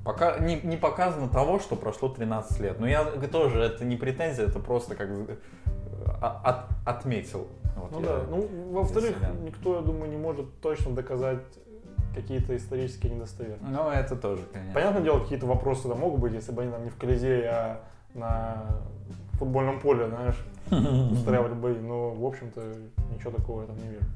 Пока 0.05 0.39
не, 0.39 0.61
не 0.63 0.77
показано 0.77 1.29
того, 1.29 1.59
что 1.59 1.77
прошло 1.77 2.09
13 2.09 2.61
лет. 2.61 2.81
Но 2.81 2.87
я 2.87 3.05
тоже, 3.05 3.61
это 3.61 3.85
не 3.85 3.97
претензия, 3.97 4.47
это 4.47 4.61
просто 4.61 4.95
как 4.95 5.09
э, 5.11 5.37
от- 6.23 6.69
отметил. 6.87 7.49
Вот 7.77 7.91
Ну 7.91 8.01
да. 8.01 8.23
Ну, 8.31 8.49
во-вторых, 8.73 9.17
никто, 9.43 9.77
я 9.77 9.83
думаю, 9.83 10.11
не 10.11 10.17
может 10.17 10.61
точно 10.61 10.95
доказать 10.95 11.43
какие-то 12.17 12.57
исторические 12.57 13.15
недостоверности. 13.15 13.67
Ну, 13.69 13.91
это 13.91 14.17
тоже, 14.17 14.43
конечно. 14.51 14.73
Понятное 14.75 15.03
дело, 15.03 15.21
какие-то 15.21 15.47
вопросы 15.47 15.87
да 15.87 15.95
могут 15.95 16.21
быть, 16.21 16.33
если 16.33 16.51
бы 16.51 16.63
они 16.63 16.73
там 16.73 16.83
не 16.83 16.91
в 16.91 16.97
Колизее, 16.97 17.49
а 17.51 17.81
на 18.15 18.65
футбольном 19.35 19.79
поле, 19.81 20.09
знаешь, 20.09 20.37
устраивали 21.13 21.53
бои. 21.53 21.79
Но, 21.79 22.11
в 22.15 22.25
общем-то, 22.25 22.63
ничего 23.13 23.31
такого 23.31 23.61
я 23.63 23.67
там 23.67 23.77
не 23.77 23.89
вижу. 23.91 24.07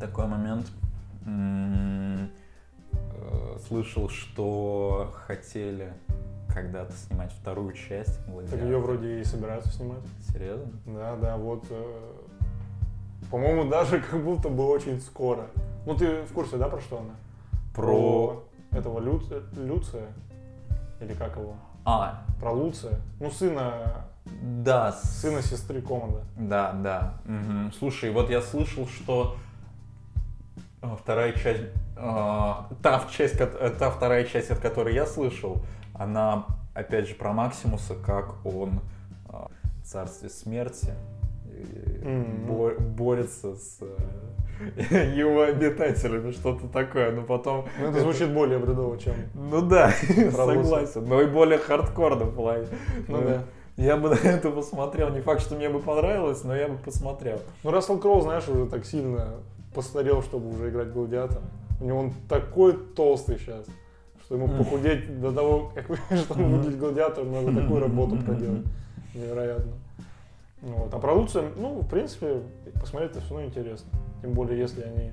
Такой 0.00 0.26
момент. 0.26 0.66
Э, 1.26 2.26
Слышал, 3.68 4.08
что 4.08 5.14
хотели 5.26 5.92
когда-то 6.52 6.92
снимать 6.92 7.32
вторую 7.32 7.72
часть. 7.72 8.18
Так 8.50 8.60
ее 8.60 8.78
вроде 8.78 9.20
и 9.20 9.24
собираются 9.24 9.70
снимать. 9.72 10.02
Серьезно? 10.32 10.72
Да, 10.86 11.16
да, 11.16 11.36
вот. 11.36 11.64
э, 11.70 12.12
По-моему, 13.30 13.64
даже 13.70 14.00
как 14.00 14.22
будто 14.22 14.48
бы 14.48 14.66
очень 14.68 15.00
скоро. 15.00 15.46
Ну, 15.86 15.96
ты 15.96 16.22
в 16.22 16.32
курсе, 16.32 16.56
да, 16.56 16.68
про 16.68 16.80
что 16.80 16.98
она? 16.98 17.14
Про... 17.74 18.44
этого 18.70 19.00
Лю- 19.00 19.22
Люция? 19.56 20.06
Или 21.00 21.14
как 21.14 21.36
его? 21.36 21.54
А, 21.84 22.22
Про 22.40 22.52
Луция. 22.52 23.00
Ну, 23.20 23.30
сына, 23.30 24.06
да, 24.24 24.92
сына 24.92 25.42
сестры 25.42 25.82
Комода. 25.82 26.22
Да, 26.36 26.72
да. 26.72 27.14
Мгм. 27.24 27.72
Слушай, 27.78 28.10
вот 28.10 28.30
я 28.30 28.40
слышал, 28.40 28.86
что 28.86 29.36
э, 30.80 30.86
вторая 30.98 31.32
часть, 31.32 31.62
э, 31.96 32.54
та, 32.82 33.04
часть, 33.10 33.38
э, 33.38 33.70
та 33.78 33.90
вторая 33.90 34.24
часть, 34.24 34.50
от 34.50 34.60
которой 34.60 34.94
я 34.94 35.06
слышал, 35.06 35.58
она 35.92 36.46
опять 36.74 37.06
же 37.08 37.14
про 37.14 37.32
Максимуса, 37.32 37.94
как 37.94 38.34
он 38.46 38.80
э, 39.28 39.36
в 39.82 39.86
царстве 39.86 40.30
смерти 40.30 40.94
борется 42.04 43.54
с 43.56 43.78
э, 44.90 45.14
его 45.16 45.42
обитателями, 45.42 46.32
что-то 46.32 46.68
такое, 46.68 47.12
но 47.12 47.22
потом... 47.22 47.66
Ну, 47.80 47.88
это 47.88 48.00
звучит 48.00 48.32
более 48.32 48.58
бредово, 48.58 48.98
чем... 48.98 49.14
Ну 49.34 49.62
да, 49.62 49.90
согласен, 50.32 51.06
но 51.06 51.22
и 51.22 51.26
более 51.26 51.58
хардкорно 51.58 52.24
в 52.26 52.34
плане. 52.34 52.66
Ну 53.08 53.22
да. 53.22 53.44
Я 53.76 53.96
бы 53.96 54.10
на 54.24 54.28
это 54.28 54.50
посмотрел. 54.50 55.10
Не 55.10 55.20
факт, 55.20 55.40
что 55.40 55.56
мне 55.56 55.68
бы 55.68 55.80
понравилось, 55.80 56.44
но 56.44 56.54
я 56.54 56.68
бы 56.68 56.76
посмотрел. 56.76 57.40
Ну, 57.62 57.70
Рассел 57.70 57.98
Кроу, 57.98 58.20
знаешь, 58.20 58.46
уже 58.48 58.66
так 58.66 58.84
сильно 58.84 59.40
постарел, 59.74 60.22
чтобы 60.22 60.50
уже 60.54 60.70
играть 60.70 60.92
гладиатора. 60.92 61.42
У 61.80 61.84
него 61.84 61.98
он 61.98 62.12
такой 62.28 62.74
толстый 62.94 63.38
сейчас, 63.38 63.66
Что 64.24 64.36
ему 64.36 64.46
похудеть 64.48 65.20
до 65.20 65.32
того, 65.32 65.72
как 65.74 65.86
чтобы 66.18 66.44
выглядеть 66.44 66.78
гладиатором, 66.78 67.32
надо 67.32 67.60
такую 67.60 67.80
работу 67.80 68.16
проделать. 68.16 68.64
Невероятно. 69.14 69.72
Вот. 70.64 70.94
А 70.94 70.98
продукция, 70.98 71.50
ну, 71.56 71.80
в 71.80 71.88
принципе, 71.88 72.40
посмотреть 72.80 73.10
это 73.12 73.20
все 73.20 73.34
равно 73.34 73.46
интересно. 73.46 73.90
Тем 74.22 74.32
более, 74.32 74.58
если 74.58 74.82
они 74.82 75.12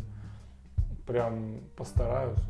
прям 1.06 1.60
постараются. 1.76 2.46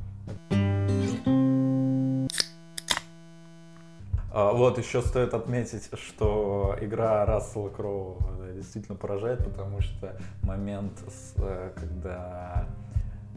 А, 4.33 4.53
вот 4.53 4.77
еще 4.77 5.01
стоит 5.01 5.33
отметить, 5.33 5.89
что 5.93 6.77
игра 6.79 7.25
Рассела 7.25 7.69
Кроу 7.69 8.17
да, 8.39 8.53
действительно 8.53 8.95
поражает, 8.95 9.43
потому 9.43 9.81
что 9.81 10.15
момент, 10.43 10.93
э, 11.37 11.71
когда 11.75 12.67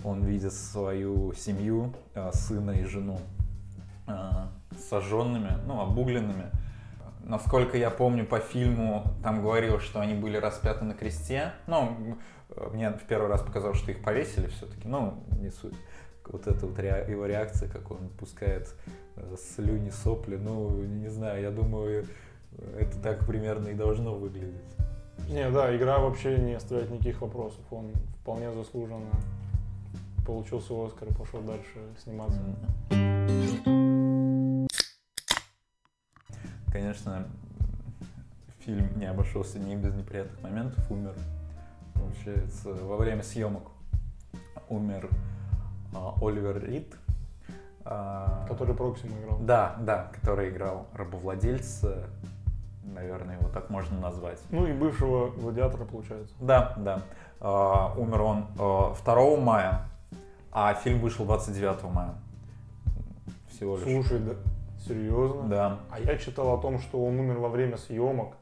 он 0.04 0.23
видит 0.25 0.52
свою 0.52 1.33
семью, 1.33 1.94
э, 2.14 2.30
сына 2.33 2.73
и 2.73 2.85
жену 2.85 3.18
э, 4.06 4.12
сожженными, 4.90 5.52
ну, 5.66 5.80
обугленными. 5.80 6.50
Насколько 7.24 7.76
я 7.76 7.90
помню 7.90 8.26
по 8.26 8.38
фильму, 8.38 9.04
там 9.22 9.42
говорилось, 9.42 9.82
что 9.82 10.00
они 10.00 10.14
были 10.14 10.36
распяты 10.36 10.84
на 10.84 10.94
кресте. 10.94 11.52
Ну, 11.66 12.16
мне 12.72 12.90
в 12.90 13.04
первый 13.08 13.28
раз 13.28 13.42
показалось, 13.42 13.78
что 13.78 13.90
их 13.90 14.02
повесили 14.02 14.46
все-таки. 14.48 14.86
Ну, 14.86 15.24
не 15.40 15.50
суть. 15.50 15.74
Вот 16.26 16.46
эта 16.46 16.66
вот 16.66 16.78
его 16.78 17.26
реакция, 17.26 17.68
как 17.68 17.90
он 17.90 18.08
пускает 18.18 18.68
Э, 19.16 19.36
слюни, 19.38 19.90
сопли, 19.90 20.36
ну, 20.36 20.70
не 20.82 21.08
знаю, 21.08 21.42
я 21.42 21.50
думаю, 21.50 22.06
это 22.78 22.98
так 23.00 23.26
примерно 23.26 23.68
и 23.68 23.74
должно 23.74 24.14
выглядеть. 24.14 24.62
Не, 25.28 25.48
да, 25.50 25.74
игра 25.74 25.98
вообще 25.98 26.36
не 26.38 26.54
оставляет 26.54 26.90
никаких 26.90 27.20
вопросов. 27.20 27.60
Он 27.70 27.92
вполне 28.20 28.52
заслуженно 28.52 29.10
получил 30.26 30.60
свой 30.60 30.88
Оскар 30.88 31.08
и 31.08 31.14
пошел 31.14 31.40
дальше 31.40 31.78
сниматься. 32.02 32.40
Конечно, 36.74 37.24
фильм 38.58 38.98
не 38.98 39.06
обошелся 39.06 39.60
ни 39.60 39.76
без 39.76 39.94
неприятных 39.94 40.42
моментов, 40.42 40.84
умер. 40.90 41.14
Получается, 41.94 42.74
во 42.74 42.96
время 42.96 43.22
съемок 43.22 43.62
умер 44.68 45.08
а, 45.94 46.14
Оливер 46.20 46.64
Рид, 46.64 46.92
а, 47.84 48.44
который 48.48 48.74
Проксима 48.74 49.16
играл. 49.20 49.38
Да, 49.38 49.76
да, 49.82 50.10
который 50.14 50.50
играл 50.50 50.88
рабовладельца, 50.94 52.08
наверное, 52.82 53.38
его 53.38 53.48
так 53.50 53.70
можно 53.70 54.00
назвать. 54.00 54.40
Ну 54.50 54.66
и 54.66 54.72
бывшего 54.72 55.30
гладиатора, 55.30 55.84
получается. 55.84 56.34
Да, 56.40 56.74
да. 56.76 57.02
Uh, 57.38 57.96
умер 58.00 58.22
он 58.22 58.46
uh, 58.56 58.96
а, 59.06 59.14
2 59.14 59.36
мая, 59.36 59.82
а 60.50 60.74
фильм 60.74 60.98
вышел 60.98 61.24
29 61.24 61.84
мая. 61.84 62.14
Всего 63.48 63.76
лишь. 63.76 63.84
Слушай, 63.84 64.18
да, 64.18 64.34
серьезно? 64.86 65.48
Да. 65.48 65.78
А 65.90 66.00
я 66.00 66.16
читал 66.16 66.54
о 66.54 66.58
том, 66.58 66.78
что 66.78 67.04
он 67.04 67.18
умер 67.18 67.38
во 67.38 67.48
время 67.48 67.76
съемок, 67.76 68.34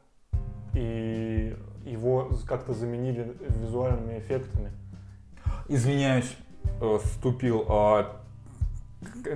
и 0.73 1.55
его 1.85 2.29
как-то 2.47 2.73
заменили 2.73 3.35
визуальными 3.49 4.19
эффектами. 4.19 4.71
Извиняюсь, 5.67 6.35
э, 6.81 6.99
вступил. 7.03 7.65
А, 7.69 8.19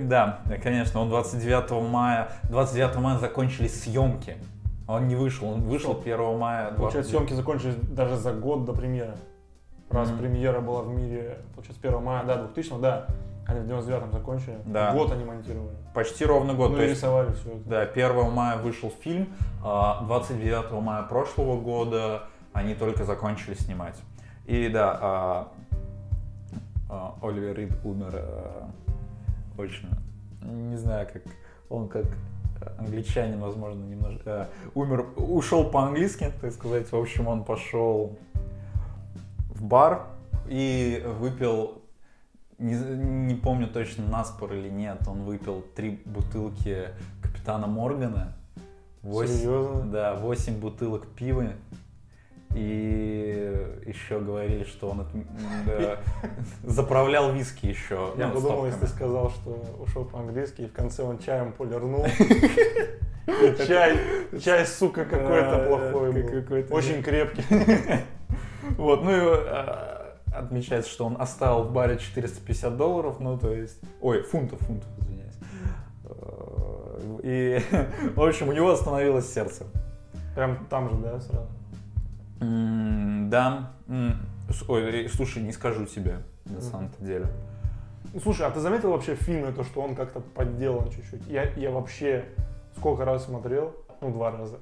да, 0.00 0.42
конечно, 0.62 1.00
он 1.00 1.08
29 1.08 1.90
мая, 1.90 2.32
29 2.44 2.96
мая 2.96 3.18
закончились 3.18 3.82
съемки. 3.82 4.36
Он 4.86 5.06
не 5.06 5.16
вышел, 5.16 5.48
он 5.48 5.60
вышел 5.62 5.98
1 5.98 6.38
мая. 6.38 6.72
Получается, 6.72 7.10
съемки 7.10 7.34
закончились 7.34 7.76
даже 7.76 8.16
за 8.16 8.32
год 8.32 8.64
до 8.64 8.72
премьеры. 8.72 9.14
Раз 9.90 10.10
mm-hmm. 10.10 10.18
премьера 10.18 10.60
была 10.60 10.82
в 10.82 10.88
мире, 10.88 11.38
получается, 11.54 11.86
1 11.86 12.02
мая, 12.02 12.24
да, 12.24 12.36
2000 12.44 12.80
да. 12.80 13.06
Они 13.48 13.60
в 13.60 13.64
99-м 13.64 14.12
закончили. 14.12 14.58
Да. 14.66 14.92
Год 14.92 15.10
они 15.10 15.24
монтировали. 15.24 15.74
Почти 15.94 16.26
ровно 16.26 16.52
год. 16.52 16.72
Ну 16.72 16.82
и 16.82 16.88
рисовали 16.88 17.32
все 17.32 17.48
это. 17.52 17.68
Да, 17.68 17.80
1 17.80 18.30
мая 18.30 18.58
вышел 18.58 18.92
фильм, 19.02 19.28
а 19.64 20.04
29 20.04 20.70
мая 20.82 21.02
прошлого 21.04 21.58
года 21.58 22.24
они 22.52 22.74
только 22.74 23.04
закончили 23.04 23.54
снимать. 23.54 23.96
И 24.44 24.68
да, 24.68 24.98
а, 25.00 25.48
а, 26.90 27.14
Оливер 27.22 27.56
Рид 27.56 27.72
умер 27.84 28.10
а, 28.14 28.68
очень, 29.56 29.88
не 30.42 30.76
знаю, 30.76 31.08
как 31.10 31.22
он 31.70 31.88
как 31.88 32.04
англичанин, 32.78 33.40
возможно, 33.40 33.82
немножко 33.82 34.48
умер, 34.74 35.06
ушел 35.16 35.70
по-английски, 35.70 36.32
так 36.40 36.52
сказать. 36.52 36.90
В 36.92 36.96
общем, 36.96 37.28
он 37.28 37.44
пошел 37.44 38.18
в 39.48 39.62
бар 39.64 40.06
и 40.48 41.02
выпил, 41.18 41.82
не, 42.58 42.74
не 42.74 43.34
помню 43.34 43.68
точно, 43.68 44.06
наспор 44.08 44.52
или 44.52 44.68
нет, 44.68 44.98
он 45.06 45.22
выпил 45.22 45.64
три 45.74 46.02
бутылки 46.04 46.88
капитана 47.22 47.66
Моргана. 47.66 48.34
8, 49.02 49.32
Серьезно? 49.32 49.82
Да, 49.82 50.14
8 50.14 50.58
бутылок 50.58 51.06
пива 51.06 51.52
и 52.54 53.82
еще 53.86 54.20
говорили, 54.20 54.64
что 54.64 54.90
он 54.90 55.06
да, 55.66 55.98
заправлял 56.64 57.32
виски 57.32 57.66
еще. 57.66 58.12
Я 58.16 58.28
ну, 58.28 58.34
подумал, 58.34 58.66
если 58.66 58.80
ты 58.80 58.86
сказал, 58.88 59.30
что 59.30 59.64
ушел 59.78 60.04
по-английски, 60.04 60.62
и 60.62 60.66
в 60.66 60.72
конце 60.72 61.02
он 61.02 61.18
чаем 61.18 61.52
полирнул. 61.52 62.06
Чай, 63.66 63.98
чай, 64.42 64.66
сука, 64.66 65.04
какой-то 65.04 65.66
плохой 65.68 66.12
был. 66.12 66.74
Очень 66.74 67.02
крепкий. 67.02 67.44
Вот, 68.76 69.02
ну 69.02 69.10
и 69.10 69.18
а, 69.18 69.87
отмечается, 70.38 70.90
что 70.90 71.04
он 71.04 71.20
оставил 71.20 71.64
в 71.64 71.72
баре 71.72 71.98
450 71.98 72.76
долларов, 72.76 73.20
ну 73.20 73.38
то 73.38 73.52
есть, 73.52 73.80
ой, 74.00 74.22
фунтов, 74.22 74.60
фунтов, 74.60 74.88
извиняюсь. 74.98 75.34
И, 77.22 77.60
в 78.14 78.22
общем, 78.22 78.48
у 78.48 78.52
него 78.52 78.70
остановилось 78.70 79.32
сердце. 79.32 79.64
Прям 80.34 80.66
там 80.70 80.88
же, 80.88 80.96
да, 80.96 81.20
сразу? 81.20 81.48
Да. 82.40 83.72
Ой, 84.68 85.08
слушай, 85.08 85.42
не 85.42 85.52
скажу 85.52 85.84
тебе, 85.86 86.18
на 86.44 86.60
самом-то 86.60 87.04
деле. 87.04 87.26
Ну, 88.14 88.20
слушай, 88.20 88.46
а 88.46 88.50
ты 88.50 88.60
заметил 88.60 88.90
вообще 88.92 89.14
в 89.14 89.18
фильме 89.18 89.52
то, 89.52 89.64
что 89.64 89.82
он 89.82 89.94
как-то 89.94 90.20
подделан 90.20 90.90
чуть-чуть? 90.90 91.26
Я, 91.26 91.52
я 91.54 91.70
вообще 91.70 92.24
сколько 92.76 93.04
раз 93.04 93.24
смотрел? 93.24 93.74
Ну, 94.00 94.10
два 94.12 94.30
раза. 94.30 94.58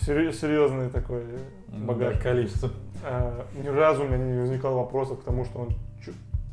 Серьезный 0.00 0.90
такой 0.90 1.22
багаж. 1.68 2.14
Да, 2.14 2.20
количество. 2.20 2.70
А, 3.04 3.46
ни 3.54 3.68
разу 3.68 4.04
у 4.04 4.06
меня 4.06 4.18
не 4.18 4.40
возникало 4.40 4.78
вопросов 4.78 5.20
к 5.20 5.24
тому, 5.24 5.44
что 5.44 5.60
он... 5.60 5.68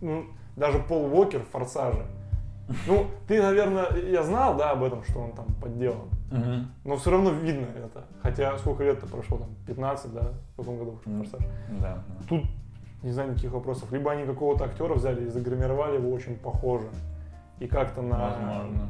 Ну, 0.02 0.26
даже 0.56 0.80
Пол 0.80 1.06
Уокер 1.14 1.42
в 1.42 1.50
«Форсаже». 1.50 2.06
Ну, 2.88 3.06
ты, 3.28 3.42
наверное, 3.42 3.88
я 4.10 4.24
знал, 4.24 4.58
да, 4.58 4.72
об 4.72 4.84
этом, 4.84 5.04
что 5.04 5.20
он 5.20 5.32
там 5.34 5.46
подделан. 5.62 6.10
Угу. 6.32 6.66
Но 6.86 6.98
все 6.98 7.12
равно 7.12 7.32
видно 7.32 7.68
это. 7.76 8.06
Хотя 8.22 8.58
сколько 8.58 8.84
лет-то 8.84 9.06
прошло, 9.08 9.38
там, 9.38 9.50
15, 9.68 10.14
да, 10.14 10.32
в 10.54 10.58
каком 10.58 10.78
году 10.78 10.92
вышел 10.92 11.24
«Форсаж». 11.24 11.48
Да, 11.80 12.04
Тут, 12.28 12.44
не 13.04 13.12
знаю, 13.12 13.32
никаких 13.32 13.52
вопросов. 13.52 13.92
Либо 13.92 14.12
они 14.12 14.26
какого-то 14.26 14.66
актера 14.66 14.96
взяли 14.96 15.26
и 15.26 15.30
загримировали 15.30 15.96
его 15.96 16.12
очень 16.12 16.38
похоже. 16.38 16.88
И 17.60 17.68
как-то 17.68 18.02
на... 18.02 18.30
Возможно. 18.30 18.90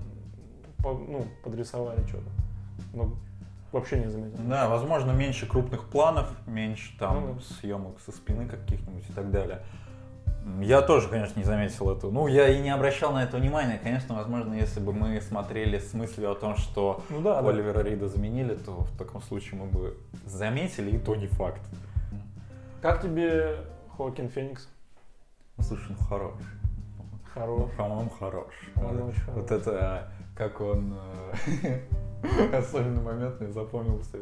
Ну, 0.93 1.25
подрисовали 1.43 2.05
что-то. 2.07 2.29
Но 2.93 3.13
вообще 3.71 3.99
не 3.99 4.09
заметил. 4.09 4.37
Да, 4.47 4.69
возможно, 4.69 5.11
меньше 5.11 5.47
крупных 5.47 5.89
планов, 5.89 6.29
меньше 6.47 6.97
там 6.97 7.21
ну, 7.21 7.33
да. 7.33 7.41
съемок 7.41 7.99
со 7.99 8.11
спины 8.11 8.47
каких-нибудь 8.47 9.09
и 9.09 9.13
так 9.13 9.31
далее. 9.31 9.61
Я 10.61 10.83
тоже, 10.83 11.09
конечно, 11.09 11.39
не 11.39 11.43
заметил 11.43 11.89
эту. 11.89 12.11
Ну, 12.11 12.27
я 12.27 12.47
и 12.49 12.61
не 12.61 12.69
обращал 12.69 13.13
на 13.13 13.23
это 13.23 13.37
внимания. 13.37 13.79
Конечно, 13.81 14.13
возможно, 14.13 14.53
если 14.53 14.79
бы 14.79 14.93
мы 14.93 15.19
смотрели 15.19 15.79
с 15.79 15.93
мыслью 15.93 16.31
о 16.31 16.35
том, 16.35 16.55
что 16.55 17.03
ну, 17.09 17.21
да, 17.21 17.39
Оливера 17.39 17.81
да. 17.81 17.89
Рида 17.89 18.07
заменили, 18.07 18.53
то 18.53 18.83
в 18.83 18.95
таком 18.95 19.23
случае 19.23 19.59
мы 19.59 19.65
бы 19.65 19.97
заметили, 20.25 20.91
и 20.91 20.99
то 20.99 21.15
не 21.15 21.25
факт. 21.25 21.61
Как 22.79 23.01
тебе 23.01 23.57
Хоакин 23.97 24.29
Феникс? 24.29 24.67
Ну, 25.57 25.63
слушай, 25.63 25.95
ну 25.97 26.05
хорош. 26.05 26.33
Хорош. 27.33 27.61
Ну, 27.71 27.77
по-моему, 27.77 28.09
хорош. 28.11 28.53
Он 28.75 28.97
вот, 28.97 29.15
вот 29.33 29.51
это, 29.51 30.11
как 30.35 30.61
он... 30.61 30.95
Э, 31.63 31.79
особенный 32.57 33.01
момент 33.01 33.39
мне 33.39 33.51
запомнился, 33.51 34.17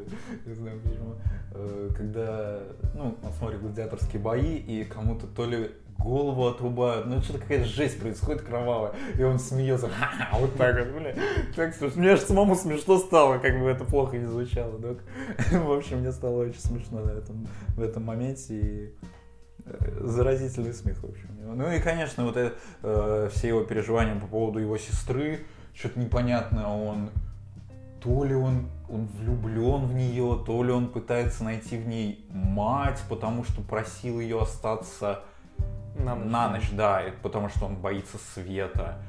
не 0.46 0.54
знаю 0.54 0.80
почему. 0.82 1.16
Э, 1.52 1.90
когда, 1.96 2.60
ну, 2.94 3.18
он 3.24 3.32
смотрит 3.34 3.62
гладиаторские 3.62 4.22
бои, 4.22 4.58
и 4.58 4.84
кому-то 4.84 5.28
то 5.28 5.46
ли 5.46 5.72
голову 5.98 6.48
отрубают, 6.48 7.06
ну 7.06 7.22
что-то 7.22 7.40
какая-то 7.40 7.66
жесть 7.66 8.00
происходит 8.00 8.42
кровавая, 8.42 8.94
и 9.18 9.24
он 9.24 9.40
смеется, 9.40 9.88
ха-ха, 9.88 10.38
вот 10.38 10.56
так 10.56 10.78
вот, 10.78 11.02
блин, 11.02 11.16
так 11.56 11.74
смешно. 11.74 12.02
Мне 12.02 12.12
аж 12.12 12.20
самому 12.20 12.56
смешно 12.56 12.98
стало, 12.98 13.38
как 13.38 13.60
бы 13.60 13.70
это 13.70 13.86
плохо 13.86 14.18
не 14.18 14.26
звучало, 14.26 14.78
док. 14.80 15.00
В 15.52 15.72
общем, 15.72 16.00
мне 16.00 16.12
стало 16.12 16.44
очень 16.44 16.60
смешно 16.60 17.00
на 17.00 17.12
этом, 17.12 17.48
в 17.76 17.82
этом 17.82 18.04
моменте, 18.04 18.54
и 18.54 18.94
э, 19.66 20.02
заразительный 20.02 20.74
смех, 20.74 20.98
в 20.98 21.06
общем. 21.06 21.30
Ну 21.56 21.72
и, 21.72 21.80
конечно, 21.80 22.26
вот 22.26 22.36
это, 22.36 22.56
э, 22.82 23.30
все 23.32 23.50
его 23.50 23.64
переживания 23.64 24.20
по 24.20 24.28
поводу 24.28 24.60
его 24.60 24.78
сестры, 24.78 25.46
что-то 25.74 26.00
непонятное, 26.00 26.66
он 26.66 27.10
то 28.04 28.26
ли 28.26 28.36
он, 28.36 28.68
он 28.90 29.08
влюблен 29.18 29.86
в 29.86 29.94
нее, 29.94 30.44
то 30.46 30.62
ли 30.62 30.72
он 30.72 30.90
пытается 30.90 31.44
найти 31.46 31.78
в 31.78 31.88
ней 31.88 32.26
мать, 32.30 33.02
потому 33.08 33.46
что 33.46 33.62
просил 33.62 34.20
ее 34.20 34.42
остаться 34.42 35.22
на 35.98 36.16
ночь. 36.16 36.30
На 36.30 36.50
ночь, 36.50 36.70
да, 36.74 37.04
потому 37.22 37.48
что 37.48 37.66
он 37.66 37.78
боится 37.78 38.18
света. 38.34 39.00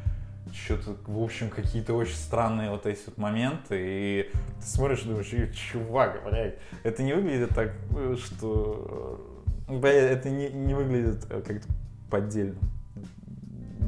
что-то, 0.53 0.96
в 1.07 1.20
общем, 1.20 1.50
какие-то 1.50 1.94
очень 1.94 2.14
странные 2.14 2.70
вот 2.70 2.87
эти 2.87 3.00
вот 3.07 3.18
моменты, 3.18 3.77
и 3.81 4.31
ты 4.61 4.66
смотришь 4.66 5.03
и 5.03 5.09
думаешь, 5.09 5.33
«Эй, 5.33 5.53
чувак, 5.53 6.22
блядь, 6.24 6.59
это 6.85 7.03
не 7.03 7.14
выглядит 7.14 7.50
так, 7.50 7.72
э, 7.96 8.16
что... 8.22 9.20
э, 9.68 9.72
Блядь, 9.72 10.18
это 10.18 10.31
не, 10.31 10.50
не 10.50 10.74
выглядит 10.74 11.27
э, 11.31 11.40
как-то 11.40 11.66
поддельно. 12.11 12.59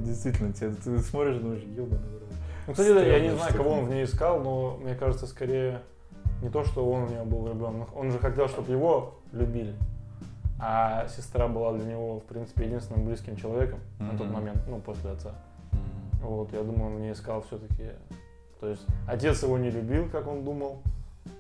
Действительно, 0.05 0.53
тебе, 0.53 0.71
ты 0.71 0.99
смотришь 0.99 1.37
и 1.37 1.41
думаешь, 1.41 1.63
ебаный 1.63 2.09
в 2.09 2.13
рот». 2.13 2.26
Ну, 2.67 2.73
кстати, 2.73 2.93
да, 2.93 3.03
я 3.03 3.21
не 3.21 3.31
знаю, 3.31 3.55
кого 3.55 3.71
он 3.71 3.87
в 3.87 3.91
ней 3.91 4.05
искал, 4.05 4.41
но 4.41 4.77
мне 4.83 4.95
кажется, 4.95 5.27
скорее 5.27 5.83
не 6.43 6.49
то, 6.51 6.65
что 6.65 6.89
он 6.91 7.07
в 7.07 7.11
нее 7.11 7.25
был 7.25 7.41
влюблен. 7.41 7.85
Он 7.95 8.11
же 8.11 8.19
хотел, 8.19 8.49
чтобы 8.49 8.73
его 8.73 9.15
любили. 9.33 9.75
А 10.59 11.07
сестра 11.09 11.49
была 11.49 11.73
для 11.75 11.85
него, 11.85 12.21
в 12.21 12.25
принципе, 12.25 12.65
единственным 12.65 13.05
близким 13.05 13.37
человеком 13.37 13.79
на 13.99 14.17
тот 14.17 14.31
момент, 14.31 14.59
ну, 14.67 14.81
после 14.81 15.11
отца. 15.11 15.35
М. 15.73 15.79
Вот, 16.23 16.53
я 16.53 16.63
думаю, 16.63 16.87
он 16.87 16.97
в 16.97 17.01
ней 17.01 17.13
искал 17.13 17.43
все-таки. 17.43 17.91
То 18.61 18.69
есть 18.69 18.87
отец 19.07 19.43
его 19.43 19.59
не 19.59 19.71
любил, 19.71 20.09
как 20.09 20.27
он 20.27 20.45
думал. 20.45 20.79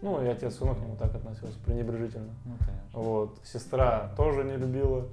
Ну, 0.02 0.22
и 0.22 0.28
отец 0.28 0.60
равно 0.60 0.74
к 0.74 0.80
нему 0.80 0.96
так 0.96 1.14
относился, 1.14 1.58
пренебрежительно. 1.64 2.28
Ну, 2.44 2.52
конечно. 2.58 3.00
Вот. 3.00 3.38
Сестра 3.42 4.10
тоже 4.16 4.44
не 4.44 4.56
любила. 4.56 5.06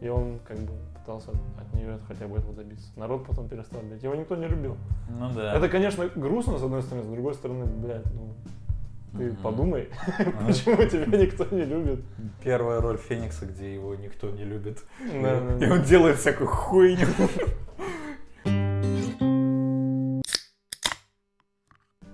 И 0.00 0.08
он 0.08 0.40
как 0.46 0.58
бы 0.58 0.72
пытался 1.04 1.30
от 1.32 1.74
нее 1.74 1.98
хотя 2.08 2.26
бы 2.26 2.38
этого 2.38 2.54
добиться. 2.54 2.86
Народ 2.96 3.26
потом 3.26 3.46
перестал 3.48 3.82
любить. 3.82 4.02
Его 4.02 4.14
никто 4.14 4.36
не 4.36 4.46
любил. 4.48 4.76
Ну 5.10 5.30
да. 5.34 5.54
Это, 5.54 5.68
конечно, 5.68 6.08
грустно, 6.14 6.58
с 6.58 6.62
одной 6.62 6.82
стороны, 6.82 7.04
с 7.04 7.10
другой 7.10 7.34
стороны, 7.34 7.66
блядь, 7.66 8.06
ну, 8.14 8.34
ты 9.18 9.26
Мгм. 9.32 9.36
подумай, 9.42 9.90
А, 10.18 10.46
почему 10.46 10.76
тебя 10.88 11.04
никто 11.18 11.44
не 11.54 11.64
любит. 11.64 12.00
Первая 12.42 12.80
роль 12.80 12.96
Феникса, 12.96 13.44
где 13.46 13.74
его 13.74 13.94
никто 13.94 14.30
не 14.30 14.44
любит. 14.44 14.82
Да, 15.22 15.40
да, 15.40 15.56
И 15.56 15.68
да. 15.68 15.74
он 15.74 15.82
делает 15.82 16.18
всякую 16.18 16.48
хуйню. 16.48 17.06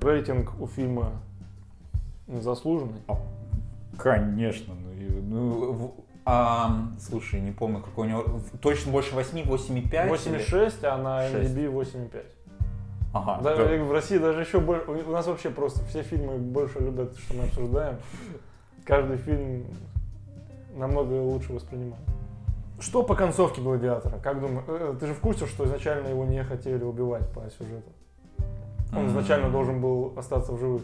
Рейтинг 0.01 0.61
у 0.61 0.67
фильма 0.67 1.13
заслуженный. 2.27 3.01
Конечно. 3.99 4.75
Ну, 4.75 4.93
и- 4.93 5.21
ну, 5.21 5.73
в- 5.73 5.95
а, 6.25 6.89
слушай, 7.01 7.41
не 7.41 7.53
помню, 7.53 7.81
какой 7.81 8.07
у 8.07 8.11
него... 8.11 8.25
Точно 8.61 8.93
больше 8.93 9.15
8, 9.15 9.39
8,5? 9.45 10.11
8,6, 10.11 10.85
а 10.87 10.97
на. 10.99 11.29
MDB 11.29 11.73
8,5. 11.73 12.25
Ага. 13.13 13.41
Да, 13.43 13.57
да. 13.57 13.65
В 13.85 13.93
России 13.93 14.19
даже 14.19 14.41
еще 14.43 14.61
больше. 14.61 14.89
У 14.91 15.11
нас 15.11 15.27
вообще 15.27 15.51
просто 15.51 15.85
все 15.87 16.03
фильмы 16.03 16.37
больше 16.39 16.79
любят, 16.79 17.17
что 17.19 17.35
мы 17.35 17.45
обсуждаем. 17.45 17.97
Каждый 18.85 19.17
фильм 19.17 19.67
намного 20.77 21.15
лучше 21.15 21.53
воспринимаем. 21.53 22.03
Что 22.79 23.03
по 23.03 23.15
концовке 23.15 23.61
Гладиатора? 23.61 24.19
Как 24.19 24.41
думаешь? 24.41 24.65
э, 24.69 24.95
Ты 25.01 25.07
же 25.09 25.15
в 25.15 25.21
курсе, 25.21 25.47
что 25.47 25.65
изначально 25.65 26.09
его 26.09 26.25
не 26.25 26.43
хотели 26.45 26.83
убивать 26.85 27.29
по 27.33 27.43
сюжету? 27.51 27.91
Он 28.93 29.01
М. 29.01 29.09
изначально 29.09 29.51
должен 29.51 29.81
был 29.81 30.15
остаться 30.17 30.53
в 30.53 30.59
живых. 30.61 30.83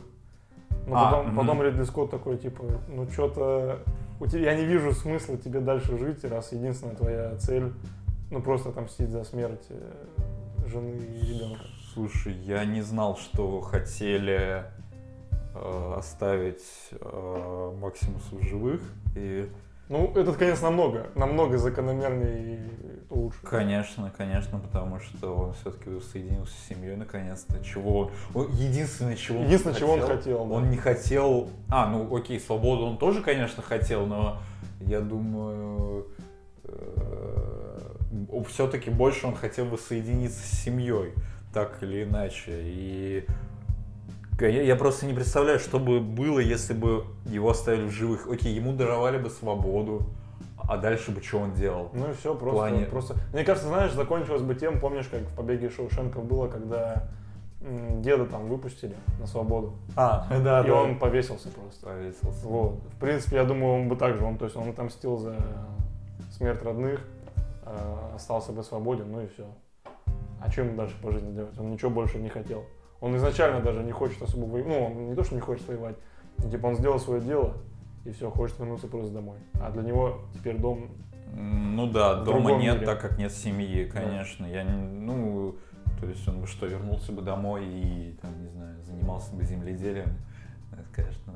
Но 0.86 0.96
А, 0.96 1.04
потом, 1.10 1.26
мгм. 1.28 1.36
потом 1.36 1.62
Ридли 1.62 1.84
Скотт 1.84 2.10
такой, 2.10 2.36
типа, 2.38 2.64
ну 2.88 3.08
что-то... 3.10 3.78
У 4.18 4.26
тебя, 4.26 4.52
я 4.52 4.56
не 4.56 4.64
вижу 4.64 4.92
смысла 4.92 5.36
тебе 5.36 5.60
дальше 5.60 5.98
жить, 5.98 6.24
раз 6.24 6.52
единственная 6.52 6.94
твоя 6.94 7.36
цель, 7.36 7.72
ну 8.30 8.40
просто 8.40 8.70
отомстить 8.70 9.10
за 9.10 9.24
смерть 9.24 9.66
э, 9.68 9.92
жены 10.66 10.90
и 10.90 11.34
ребенка. 11.34 11.64
Слушай, 11.92 12.32
я 12.32 12.64
не 12.64 12.82
знал, 12.82 13.16
что 13.16 13.60
хотели 13.60 14.64
э, 15.54 15.94
оставить 15.96 16.64
э, 16.92 17.72
Максимуса 17.80 18.36
в 18.36 18.42
живых. 18.42 18.80
И, 19.14 19.48
Ну, 19.88 20.12
этот 20.16 20.36
конец 20.36 20.60
намного, 20.62 21.06
намного 21.14 21.58
закономернее 21.58 22.56
и 22.56 23.14
лучше. 23.14 23.38
конечно, 23.44 24.12
конечно, 24.16 24.58
потому 24.58 24.98
что 24.98 25.32
он 25.34 25.52
все-таки 25.54 26.00
соединился 26.00 26.52
с 26.54 26.68
семьей 26.68 26.96
наконец-то. 26.96 27.62
Чего 27.64 27.98
он... 28.00 28.10
он- 28.34 28.50
Единственное, 28.50 29.14
чего 29.14 29.38
он 29.38 29.44
Единственное, 29.46 29.76
чего 29.78 29.92
он 29.92 30.00
хотел. 30.00 30.44
да. 30.44 30.54
Он 30.54 30.70
не 30.70 30.76
хотел... 30.76 31.50
А, 31.68 31.86
ну 31.88 32.14
окей, 32.16 32.40
свободу 32.40 32.84
он 32.84 32.98
тоже, 32.98 33.22
конечно, 33.22 33.62
хотел, 33.62 34.06
но 34.06 34.38
я 34.80 35.00
думаю, 35.00 36.06
все-таки 38.48 38.90
больше 38.90 39.26
он 39.26 39.34
хотел 39.34 39.66
бы 39.66 39.78
соединиться 39.78 40.40
с 40.40 40.62
семьей, 40.62 41.12
так 41.52 41.82
или 41.82 42.04
иначе. 42.04 42.52
И 42.64 43.26
я, 44.40 44.62
я 44.62 44.76
просто 44.76 45.06
не 45.06 45.14
представляю, 45.14 45.58
что 45.58 45.78
бы 45.78 46.00
было, 46.00 46.38
если 46.38 46.74
бы 46.74 47.04
его 47.24 47.50
оставили 47.50 47.86
в 47.86 47.90
живых. 47.90 48.28
Окей, 48.28 48.52
ему 48.54 48.72
даровали 48.72 49.18
бы 49.18 49.30
свободу, 49.30 50.02
а 50.58 50.76
дальше 50.76 51.10
бы 51.10 51.22
что 51.22 51.38
он 51.38 51.54
делал? 51.54 51.90
Ну 51.92 52.10
и 52.10 52.14
все, 52.14 52.34
просто, 52.34 52.56
плане- 52.56 52.86
просто. 52.86 53.14
Мне 53.32 53.44
кажется, 53.44 53.68
знаешь, 53.68 53.92
закончилось 53.92 54.42
бы 54.42 54.54
тем, 54.54 54.80
помнишь, 54.80 55.06
как 55.06 55.20
в 55.20 55.34
побеге 55.34 55.70
Шоушенка 55.70 56.18
было, 56.20 56.48
когда 56.48 57.08
деда 57.60 58.26
там 58.26 58.48
выпустили 58.48 58.94
на 59.18 59.26
свободу. 59.26 59.74
А, 59.96 60.26
да, 60.44 60.62
и 60.66 60.70
он 60.70 60.98
повесился 60.98 61.48
просто. 61.48 61.86
повесился. 61.86 62.46
Вот. 62.46 62.74
В 62.96 63.00
принципе, 63.00 63.36
я 63.36 63.44
думаю, 63.44 63.82
он 63.82 63.88
бы 63.88 63.96
так 63.96 64.16
же, 64.16 64.24
он, 64.24 64.38
то 64.38 64.44
есть 64.44 64.56
он 64.56 64.68
отомстил 64.68 65.16
за 65.16 65.36
смерть 66.32 66.62
родных, 66.62 67.00
э, 67.64 67.76
остался 68.14 68.52
бы 68.52 68.62
свободен, 68.62 69.10
ну 69.10 69.22
и 69.22 69.26
все. 69.28 69.46
А 70.40 70.50
что 70.50 70.62
ему 70.62 70.76
дальше 70.76 70.94
по 71.02 71.10
жизни 71.10 71.32
делать? 71.32 71.58
Он 71.58 71.70
ничего 71.70 71.90
больше 71.90 72.18
не 72.18 72.28
хотел. 72.28 72.64
Он 73.00 73.16
изначально 73.16 73.60
даже 73.60 73.82
не 73.82 73.92
хочет 73.92 74.22
особо 74.22 74.44
воевать. 74.44 74.66
Ну, 74.66 74.86
он 74.86 75.08
не 75.08 75.14
то, 75.14 75.24
что 75.24 75.34
не 75.34 75.40
хочет 75.40 75.66
воевать. 75.68 75.96
Типа 76.50 76.66
он 76.66 76.76
сделал 76.76 76.98
свое 76.98 77.20
дело, 77.20 77.54
и 78.04 78.10
все, 78.10 78.30
хочет 78.30 78.58
вернуться 78.58 78.88
просто 78.88 79.12
домой. 79.12 79.38
А 79.60 79.70
для 79.70 79.82
него 79.82 80.20
теперь 80.34 80.58
дом 80.58 80.88
Ну 81.34 81.86
да, 81.90 82.20
В 82.20 82.24
дома 82.24 82.52
нет, 82.52 82.74
мире. 82.76 82.86
так 82.86 83.00
как 83.00 83.18
нет 83.18 83.32
семьи, 83.32 83.84
конечно. 83.84 84.46
Я 84.46 84.62
не, 84.64 84.76
ну, 84.76 85.56
то 86.00 86.06
есть 86.06 86.26
он 86.28 86.40
бы 86.40 86.46
что, 86.46 86.66
вернулся 86.66 87.12
бы 87.12 87.22
домой 87.22 87.64
и, 87.66 88.18
там, 88.20 88.30
не 88.42 88.48
знаю, 88.48 88.82
занимался 88.84 89.34
бы 89.34 89.44
земледелием. 89.44 90.16
Это, 90.72 90.84
конечно, 90.92 91.34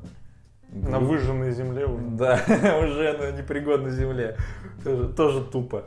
на 0.71 0.99
выжженной 0.99 1.51
земле 1.51 1.85
уже. 1.85 2.03
Да, 2.11 2.39
уже 2.83 3.13
на 3.17 3.37
непригодной 3.37 3.91
земле. 3.91 4.37
Тоже, 4.83 5.09
тоже 5.09 5.43
тупо. 5.43 5.83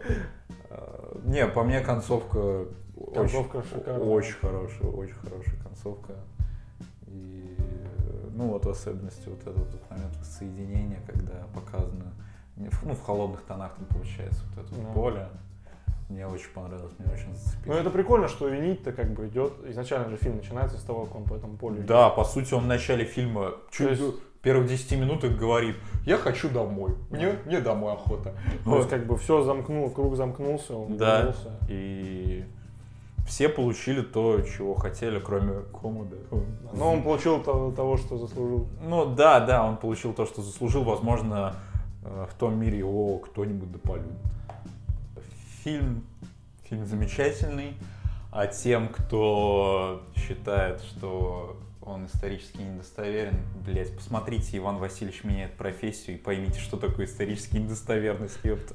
А, 0.70 1.20
Не, 1.24 1.46
по 1.46 1.62
мне 1.62 1.80
концовка, 1.80 2.66
Концовка 3.14 3.57
очень, 3.59 3.68
шикарная. 3.70 4.07
очень 4.09 4.35
хорошая, 4.35 4.90
очень 4.90 5.14
хорошая 5.14 5.57
концовка. 5.62 6.12
И, 7.07 7.57
ну 8.35 8.48
вот 8.48 8.64
в 8.66 8.70
особенности 8.70 9.29
вот 9.29 9.40
этот 9.42 9.57
вот 9.57 9.90
момент 9.90 10.14
соединения, 10.22 11.00
когда 11.07 11.35
показано, 11.55 12.12
ну 12.57 12.94
в 12.94 13.03
холодных 13.03 13.42
тонах 13.42 13.72
там 13.74 13.87
получается 13.87 14.42
вот 14.55 14.64
это 14.64 14.74
вот 14.74 14.85
Да. 14.87 14.92
поле. 14.92 15.29
Мне 16.11 16.27
очень 16.27 16.50
понравилось, 16.55 16.92
меня 16.98 17.12
очень 17.14 17.35
зацепило. 17.35 17.74
Ну 17.74 17.81
это 17.81 17.90
прикольно, 17.90 18.29
что 18.29 18.53
и 18.53 18.61
нить-то 18.61 18.92
как 18.92 19.11
бы 19.14 19.27
идет. 19.27 19.55
Изначально 19.68 20.11
же 20.11 20.16
фильм 20.16 20.37
начинается 20.37 20.77
с 20.79 20.83
того, 20.83 21.07
как 21.07 21.16
он 21.16 21.24
по 21.24 21.35
этому 21.35 21.57
полю 21.57 21.77
идет. 21.77 21.87
Да, 21.87 22.11
по 22.11 22.24
сути, 22.24 22.53
он 22.53 22.64
в 22.64 22.66
начале 22.66 23.05
фильма 23.07 23.53
чуть 23.70 23.98
есть- 23.98 24.14
первых 24.42 24.68
10 24.68 24.98
минутах 24.98 25.38
говорит, 25.38 25.77
я 26.05 26.18
хочу 26.18 26.50
домой, 26.50 26.94
мне, 27.09 27.33
мне 27.46 27.61
домой 27.61 27.94
охота. 27.94 28.35
То 28.66 28.77
есть 28.77 28.90
как 28.90 29.07
бы 29.07 29.16
все 29.16 29.42
замкнул, 29.42 29.88
круг 29.90 30.16
замкнулся, 30.16 30.77
он 30.77 30.98
Да. 30.98 31.18
вернулся. 31.20 31.59
И 31.70 32.44
все 33.26 33.48
получили 33.48 34.02
то, 34.02 34.42
чего 34.42 34.74
хотели, 34.74 35.18
кроме 35.18 35.62
Комода. 35.80 36.16
Но 36.72 36.92
он 36.92 37.02
получил 37.02 37.42
того, 37.42 37.70
того, 37.72 37.96
что 37.96 38.18
заслужил. 38.18 38.68
Ну 38.82 39.06
да, 39.06 39.40
да, 39.40 39.64
он 39.64 39.76
получил 39.76 40.12
то, 40.12 40.26
что 40.26 40.42
заслужил. 40.42 40.84
Возможно, 40.84 41.56
э, 42.02 42.26
в 42.30 42.34
том 42.34 42.58
мире 42.58 42.78
его 42.78 43.18
кто-нибудь 43.18 43.72
дополюбит. 43.72 44.18
Фильм, 45.62 46.04
фильм 46.64 46.84
замечательный. 46.84 47.74
А 48.30 48.46
тем, 48.48 48.88
кто 48.88 50.02
считает, 50.16 50.82
что 50.82 51.56
он 51.80 52.06
исторически 52.06 52.62
недостоверен, 52.62 53.37
блять, 53.64 53.94
посмотрите, 53.94 54.56
Иван 54.56 54.78
Васильевич 54.78 55.22
меняет 55.22 55.52
профессию 55.54 56.16
и 56.16 56.18
поймите, 56.18 56.58
что 56.58 56.76
такое 56.76 57.06
исторически 57.06 57.58
недостоверность, 57.58 58.38
ёпта. 58.42 58.74